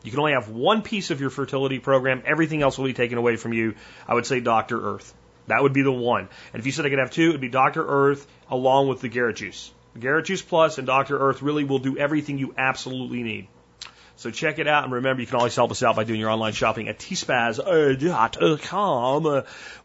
[0.03, 3.17] you can only have one piece of your fertility program, everything else will be taken
[3.17, 3.75] away from you,
[4.07, 4.95] I would say Dr.
[4.95, 5.13] Earth.
[5.47, 6.29] That would be the one.
[6.53, 7.83] And if you said I could have two, it would be Dr.
[7.85, 9.71] Earth along with the Garrett Juice.
[9.99, 11.17] Garrett Juice Plus and Dr.
[11.17, 13.47] Earth really will do everything you absolutely need.
[14.15, 16.29] So check it out, and remember, you can always help us out by doing your
[16.29, 18.03] online shopping at tspaz.com.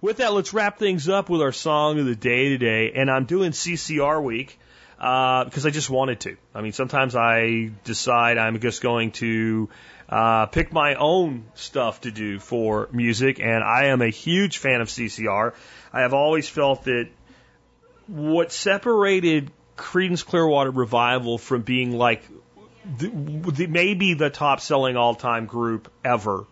[0.01, 2.93] With that, let's wrap things up with our song of the day today.
[2.97, 4.59] And I'm doing CCR week
[4.99, 6.37] uh, because I just wanted to.
[6.55, 9.69] I mean, sometimes I decide I'm just going to
[10.09, 14.81] uh, pick my own stuff to do for music, and I am a huge fan
[14.81, 15.55] of CCR.
[15.93, 17.09] I have always felt that
[18.07, 22.23] what separated Creedence Clearwater Revival from being like
[22.99, 26.47] the, the, maybe the top selling all time group ever,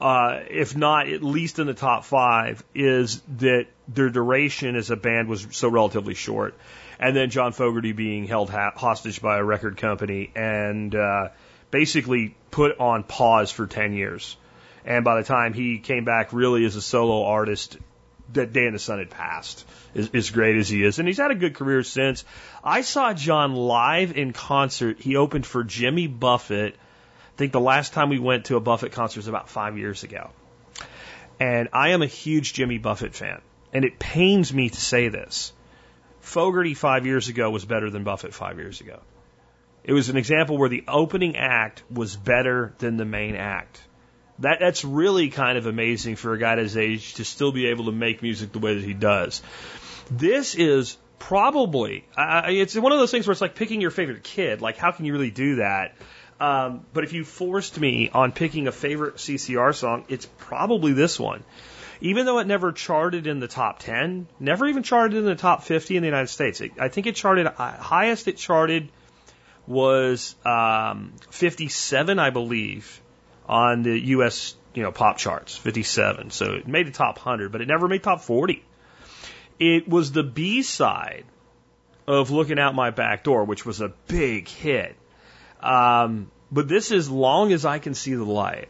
[0.00, 4.96] uh, if not at least in the top five, is that their duration as a
[4.96, 6.54] band was so relatively short.
[7.00, 11.30] And then John Fogerty being held ha- hostage by a record company and uh,
[11.70, 14.36] basically put on pause for 10 years.
[14.84, 17.78] And by the time he came back really as a solo artist,
[18.34, 20.98] that Day in the Sun had passed, as, as great as he is.
[20.98, 22.22] And he's had a good career since.
[22.62, 25.00] I saw John live in concert.
[25.00, 26.74] He opened for Jimmy Buffett.
[26.74, 30.04] I think the last time we went to a Buffett concert was about five years
[30.04, 30.30] ago.
[31.40, 33.40] And I am a huge Jimmy Buffett fan.
[33.72, 35.54] And it pains me to say this.
[36.20, 39.00] Fogerty five years ago was better than Buffett five years ago.
[39.82, 43.80] It was an example where the opening act was better than the main act.
[44.40, 47.86] That that's really kind of amazing for a guy his age to still be able
[47.86, 49.42] to make music the way that he does.
[50.10, 52.04] This is probably.
[52.16, 54.60] I, it's one of those things where it's like picking your favorite kid.
[54.60, 55.94] Like, how can you really do that?
[56.40, 61.20] Um, but if you forced me on picking a favorite CCR song, it's probably this
[61.20, 61.44] one.
[62.00, 65.64] Even though it never charted in the top 10, never even charted in the top
[65.64, 66.60] 50 in the United States.
[66.60, 68.90] It, I think it charted, uh, highest it charted
[69.66, 73.00] was um, 57, I believe,
[73.46, 74.54] on the U.S.
[74.74, 76.30] you know pop charts, 57.
[76.30, 78.64] So it made the top 100, but it never made top 40.
[79.58, 81.24] It was the B side
[82.06, 84.96] of Looking Out My Back Door, which was a big hit.
[85.60, 88.68] Um, but this is Long as I Can See the Light.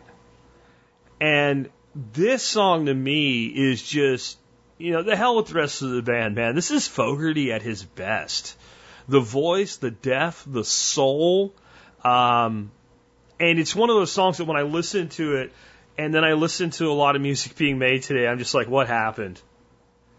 [1.21, 4.39] And this song to me is just,
[4.79, 6.55] you know, the hell with the rest of the band, man.
[6.55, 8.57] This is Fogerty at his best.
[9.09, 11.53] The voice, the depth, the soul.
[12.05, 12.71] Um,
[13.39, 15.53] and it's one of those songs that when I listen to it,
[15.99, 18.69] and then I listen to a lot of music being made today, I'm just like,
[18.69, 19.41] what happened?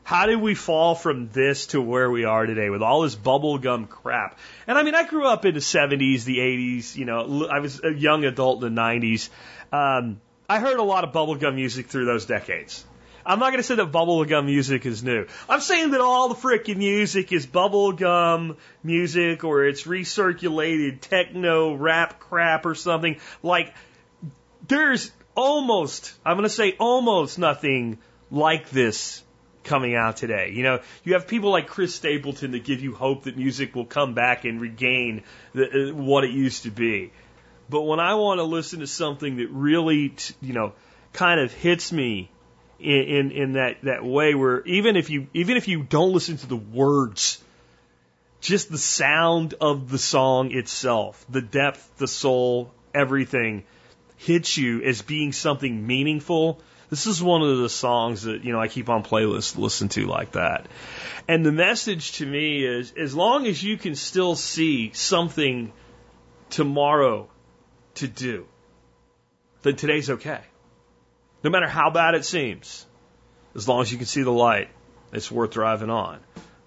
[0.03, 3.87] How did we fall from this to where we are today with all this bubblegum
[3.87, 4.37] crap?
[4.67, 7.81] And I mean, I grew up in the 70s, the 80s, you know, I was
[7.83, 9.29] a young adult in the 90s.
[9.71, 10.19] Um,
[10.51, 12.83] I heard a lot of bubblegum music through those decades.
[13.25, 15.25] I'm not going to say that bubblegum music is new.
[15.47, 22.19] I'm saying that all the freaking music is bubblegum music or it's recirculated techno rap
[22.19, 23.21] crap or something.
[23.41, 23.73] Like,
[24.67, 27.99] there's almost, I'm going to say almost nothing
[28.29, 29.23] like this
[29.63, 30.51] coming out today.
[30.53, 33.85] You know, you have people like Chris Stapleton that give you hope that music will
[33.85, 35.23] come back and regain
[35.53, 37.13] the, uh, what it used to be.
[37.71, 40.73] But when I want to listen to something that really, you know,
[41.13, 42.29] kind of hits me
[42.79, 46.37] in, in, in that, that way where even if you, even if you don't listen
[46.37, 47.43] to the words,
[48.41, 53.63] just the sound of the song itself, the depth, the soul, everything
[54.17, 56.61] hits you as being something meaningful
[56.91, 59.87] this is one of the songs that, you know, I keep on playlists to listen
[59.89, 60.67] to like that.
[61.25, 65.71] And the message to me is as long as you can still see something
[66.49, 67.29] tomorrow
[67.95, 68.45] to do,
[69.61, 70.41] then today's okay.
[71.43, 72.85] No matter how bad it seems,
[73.55, 74.69] as long as you can see the light,
[75.11, 76.19] it's worth driving on.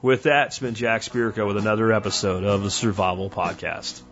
[0.03, 4.03] With that, it's been Jack Spirko with another episode of the Survival Podcast.